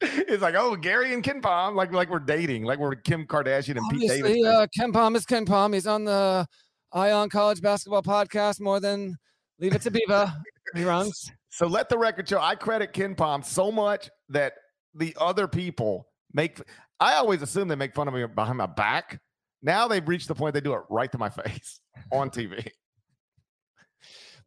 [0.00, 3.76] it's like, oh, Gary and Kim Pom, like like we're dating, like we're Kim Kardashian
[3.76, 4.46] and Pete Davidson.
[4.46, 5.74] uh, Ken Palm is KenPom.
[5.74, 6.46] He's on the
[6.92, 9.16] Eye on College Basketball Podcast more than
[9.58, 10.32] Leave It to Beaver
[10.76, 11.28] reruns.
[11.50, 12.38] So let the record show.
[12.38, 14.52] I credit KenPom so much that
[14.94, 16.60] the other people make.
[17.00, 19.20] I always assume they make fun of me behind my back.
[19.62, 21.80] Now they've reached the point they do it right to my face
[22.12, 22.66] on TV.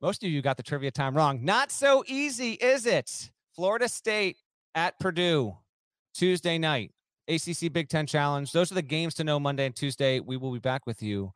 [0.02, 1.44] Most of you got the trivia time wrong.
[1.44, 3.32] Not so easy, is it?
[3.56, 4.38] Florida State
[4.76, 5.58] at Purdue.
[6.14, 6.92] Tuesday night,
[7.28, 8.52] ACC Big Ten Challenge.
[8.52, 10.20] Those are the games to know Monday and Tuesday.
[10.20, 11.32] We will be back with you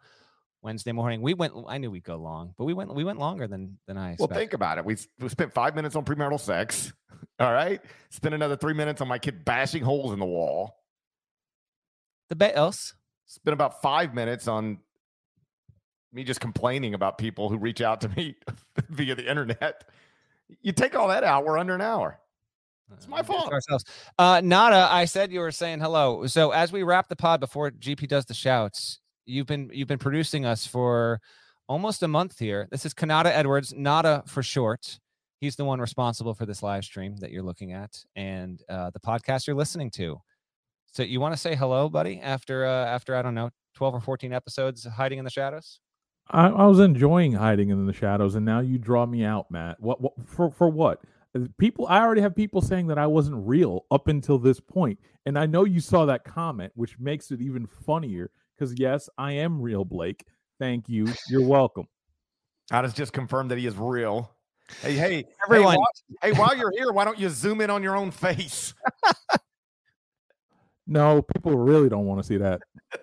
[0.64, 1.22] Wednesday morning.
[1.22, 1.54] We went.
[1.68, 2.94] I knew we'd go long, but we went.
[2.94, 4.16] We went longer than than I.
[4.18, 4.36] Well, Expected.
[4.36, 4.86] think about it.
[4.86, 6.94] We, we spent five minutes on premarital sex.
[7.40, 7.80] All right.
[8.10, 10.81] Spend another three minutes on my kid bashing holes in the wall.
[12.32, 12.96] The Bills.
[13.26, 14.80] Spent about five minutes on
[16.14, 18.36] me just complaining about people who reach out to me
[18.90, 19.84] via the internet.
[20.62, 22.20] You take all that out, we're under an hour.
[22.94, 23.52] It's my fault.
[23.52, 23.86] Ourselves.
[24.18, 26.26] Uh, Nada, I said you were saying hello.
[26.28, 29.98] So as we wrap the pod before GP does the shouts, you've been you've been
[29.98, 31.22] producing us for
[31.68, 32.68] almost a month here.
[32.70, 35.00] This is Kanata Edwards, Nada for short.
[35.40, 39.00] He's the one responsible for this live stream that you're looking at and uh, the
[39.00, 40.22] podcast you're listening to.
[40.92, 42.20] So you want to say hello, buddy?
[42.20, 45.80] After uh, after I don't know, twelve or fourteen episodes hiding in the shadows.
[46.30, 49.80] I, I was enjoying hiding in the shadows, and now you draw me out, Matt.
[49.80, 50.52] What, what for?
[50.52, 51.02] For what?
[51.36, 55.00] Uh, People, I already have people saying that I wasn't real up until this point,
[55.26, 58.32] and I know you saw that comment, which makes it even funnier.
[58.58, 60.26] Because yes, I am real, Blake.
[60.60, 61.08] Thank you.
[61.30, 61.88] You're welcome.
[62.70, 64.32] I just just confirmed that he is real.
[64.82, 65.74] Hey, hey, Everyone.
[65.74, 65.88] Hey, while,
[66.22, 68.74] hey, while you're here, why don't you zoom in on your own face?
[70.92, 72.62] No, people really don't want to see that.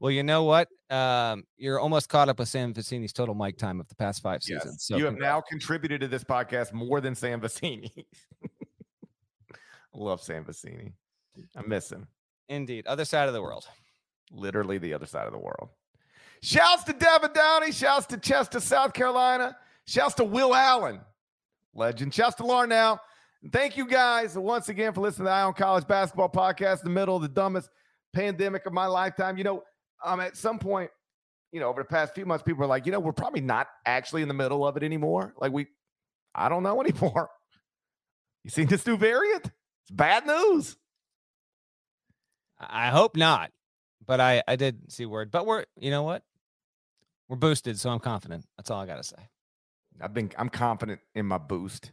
[0.00, 0.68] Well, you know what?
[0.90, 4.42] Um, you're almost caught up with Sam Vecenie's total mic time of the past five
[4.42, 4.82] seasons.
[4.82, 5.34] So you have congrats.
[5.34, 8.04] now contributed to this podcast more than Sam Vecenie.
[8.44, 9.54] I
[9.94, 10.94] love Sam Vecenie.
[11.56, 12.08] I miss him.
[12.48, 13.66] indeed other side of the world.
[14.32, 15.68] Literally the other side of the world.
[16.42, 17.70] Shouts to Devin Downey.
[17.70, 19.56] Shouts to Chester, South Carolina.
[19.86, 21.00] Shouts to Will Allen,
[21.72, 22.12] legend.
[22.12, 22.98] Shouts to Larnell.
[23.50, 26.84] Thank you guys once again for listening to the Eye on College Basketball Podcast, in
[26.84, 27.70] the middle of the dumbest
[28.12, 29.36] pandemic of my lifetime.
[29.36, 29.62] You know,
[30.04, 30.90] um, at some point,
[31.50, 33.66] you know, over the past few months, people are like, you know, we're probably not
[33.84, 35.34] actually in the middle of it anymore.
[35.40, 35.66] Like we,
[36.34, 37.30] I don't know anymore.
[38.44, 39.46] You seen this new variant?
[39.46, 40.76] It's bad news.
[42.60, 43.50] I I hope not,
[44.06, 45.32] but I I did see word.
[45.32, 46.22] But we're you know what?
[47.28, 48.44] We're boosted, so I'm confident.
[48.56, 49.16] That's all I gotta say.
[50.00, 51.92] I've been, I'm confident in my boost.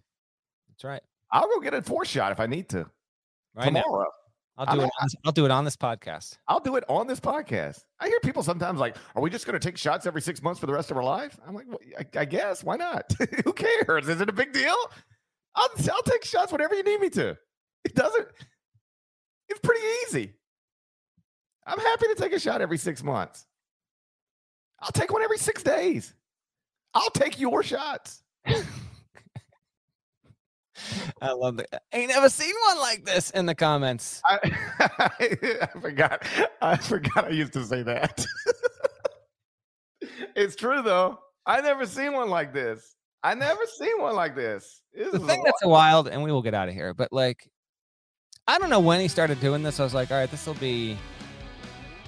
[0.69, 1.01] That's right.
[1.31, 2.89] I'll go get a four shot if I need to
[3.55, 4.07] Right now, tomorrow.
[4.57, 4.91] I'll I'm do it.
[4.99, 6.37] On, this- I'll do it on this podcast.
[6.47, 7.83] I'll do it on this podcast.
[7.99, 10.59] I hear people sometimes like, "Are we just going to take shots every six months
[10.59, 12.63] for the rest of our life?" I'm like, well, I, I guess.
[12.63, 13.11] Why not?
[13.45, 14.09] Who cares?
[14.09, 14.75] Is it a big deal?
[15.55, 17.37] I'll, I'll take shots whenever you need me to.
[17.85, 18.27] It doesn't.
[19.47, 20.33] It's pretty easy.
[21.65, 23.45] I'm happy to take a shot every six months.
[24.81, 26.13] I'll take one every six days.
[26.93, 28.23] I'll take your shots.
[31.21, 31.83] I love that.
[31.93, 34.21] Ain't never seen one like this in the comments.
[34.25, 34.39] I,
[35.61, 36.25] I forgot.
[36.61, 38.25] I forgot I used to say that.
[40.35, 41.19] it's true though.
[41.45, 42.95] I never seen one like this.
[43.23, 44.81] I never seen one like this.
[44.93, 46.93] This The thing that's wild, and we will get out of here.
[46.93, 47.49] But like,
[48.47, 49.79] I don't know when he started doing this.
[49.79, 50.97] I was like, all right, this will be.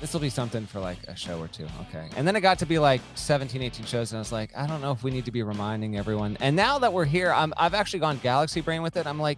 [0.02, 1.68] This will be something for like a show or two.
[1.90, 2.10] Okay.
[2.18, 4.12] And then it got to be like 17, 18 shows.
[4.12, 6.38] And I was like, I don't know if we need to be reminding everyone.
[6.42, 9.06] And now that we're here, I'm, I've actually gone galaxy brain with it.
[9.06, 9.38] I'm like,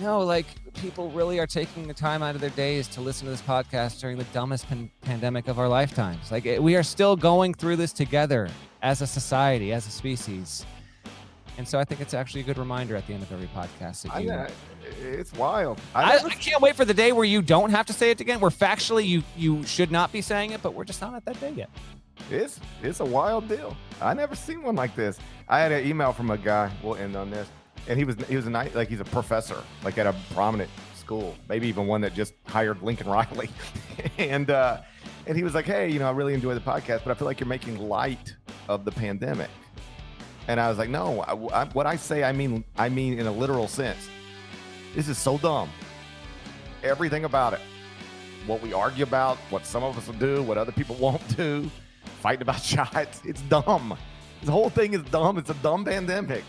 [0.00, 3.30] no, like people really are taking the time out of their days to listen to
[3.30, 6.30] this podcast during the dumbest pan- pandemic of our lifetimes.
[6.30, 8.50] Like it- we are still going through this together
[8.82, 10.66] as a society, as a species.
[11.56, 14.02] And so I think it's actually a good reminder at the end of every podcast
[14.02, 14.30] that you.
[14.32, 14.50] I-
[15.02, 15.80] it's wild.
[15.94, 18.20] I I, I can't wait for the day where you don't have to say it
[18.20, 18.38] again.
[18.40, 21.40] Where factually you you should not be saying it, but we're just not at that
[21.40, 21.70] day yet.
[22.30, 23.76] it's it's a wild deal.
[24.02, 25.18] I never seen one like this.
[25.48, 26.70] I had an email from a guy.
[26.82, 27.48] We'll end on this,
[27.88, 30.70] and he was he was a night like he's a professor, like at a prominent
[30.94, 33.48] school, maybe even one that just hired Lincoln Riley,
[34.18, 34.82] and uh,
[35.26, 37.26] and he was like, hey, you know, I really enjoy the podcast, but I feel
[37.26, 38.34] like you're making light
[38.68, 39.48] of the pandemic.
[40.48, 43.26] And I was like, no, I, I, what I say, I mean, I mean in
[43.26, 44.08] a literal sense.
[44.94, 45.70] This is so dumb.
[46.82, 47.60] Everything about it
[48.46, 51.70] what we argue about, what some of us will do, what other people won't do,
[52.20, 53.22] fighting about shots.
[53.24, 53.96] It's dumb.
[54.40, 55.38] This whole thing is dumb.
[55.38, 56.44] It's a dumb pandemic.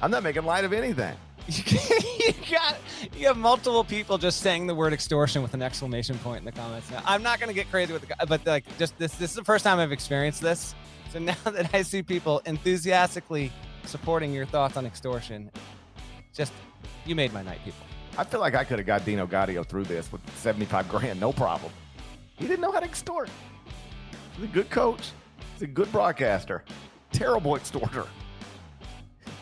[0.00, 1.14] I'm not making light of anything.
[1.48, 2.76] you got
[3.16, 6.50] you have multiple people just saying the word extortion with an exclamation point in the
[6.50, 6.90] comments.
[6.90, 9.30] Now, I'm not going to get crazy with the guy, but like just this this
[9.30, 10.74] is the first time I've experienced this.
[11.12, 13.52] So now that I see people enthusiastically
[13.84, 15.50] supporting your thoughts on extortion,
[16.34, 16.52] just
[17.04, 17.86] you made my night, people.
[18.18, 21.32] I feel like I could have got Dino Gaudio through this with 75 grand, no
[21.32, 21.72] problem.
[22.36, 23.28] He didn't know how to extort.
[24.36, 25.10] He's a good coach.
[25.54, 26.64] He's a good broadcaster.
[27.12, 28.06] Terrible extorter.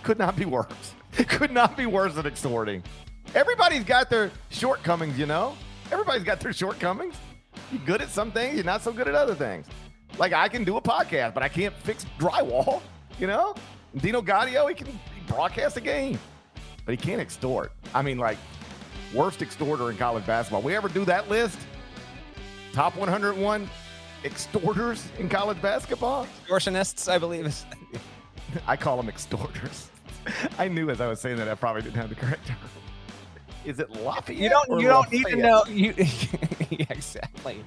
[0.02, 0.94] Could not be worse.
[1.12, 2.82] Could not be worse than extorting.
[3.34, 5.56] Everybody's got their shortcomings, you know?
[5.90, 7.14] Everybody's got their shortcomings.
[7.72, 9.66] You're good at some things, you're not so good at other things.
[10.18, 12.82] Like I can do a podcast, but I can't fix drywall,
[13.18, 13.54] you know?
[13.96, 16.18] Dino Gaudio, he can broadcast a game,
[16.84, 17.72] but he can't extort.
[17.94, 18.38] I mean, like,
[19.14, 20.62] worst extorter in college basketball.
[20.62, 21.58] We ever do that list?
[22.72, 23.68] Top 101
[24.24, 26.26] extorters in college basketball?
[26.46, 27.64] Extortionists, I believe.
[28.66, 29.90] I call them extorters.
[30.58, 32.56] I knew as I was saying that I probably didn't have the correct term.
[33.64, 34.40] Is it Lafayette?
[34.40, 34.80] you don't.
[34.80, 35.64] You don't need to know.
[35.66, 35.94] You
[36.70, 37.64] yeah, exactly.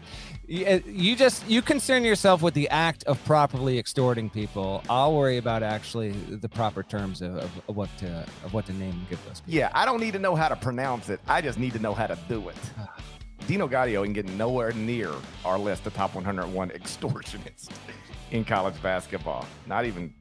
[0.47, 4.83] You, uh, you just you concern yourself with the act of properly extorting people.
[4.89, 8.73] I'll worry about actually the proper terms of, of, of what to of what to
[8.73, 9.41] name and give those.
[9.41, 9.55] People.
[9.55, 11.19] Yeah, I don't need to know how to pronounce it.
[11.27, 12.55] I just need to know how to do it.
[13.47, 15.11] Dino Gaudio can get nowhere near
[15.45, 17.69] our list of top 101 extortionists
[18.31, 19.45] in college basketball.
[19.65, 20.13] Not even.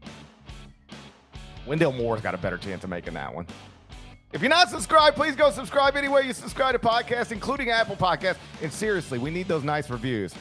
[1.66, 3.47] Wendell Moore's got a better chance of making that one.
[4.36, 8.36] If you're not subscribed, please go subscribe anywhere you subscribe to podcasts, including Apple Podcasts.
[8.60, 10.34] And seriously, we need those nice reviews.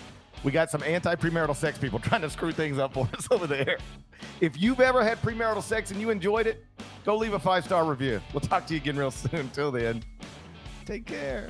[0.43, 3.77] We got some anti-premarital sex people trying to screw things up for us over there.
[4.41, 6.65] If you've ever had premarital sex and you enjoyed it,
[7.05, 8.19] go leave a five-star review.
[8.34, 9.49] We'll talk to you again real soon.
[9.51, 10.03] Till then,
[10.84, 11.47] take care.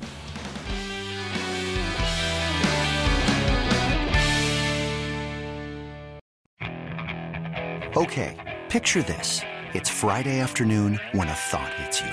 [7.96, 9.40] Okay, picture this.
[9.74, 12.12] It's Friday afternoon when a thought hits you.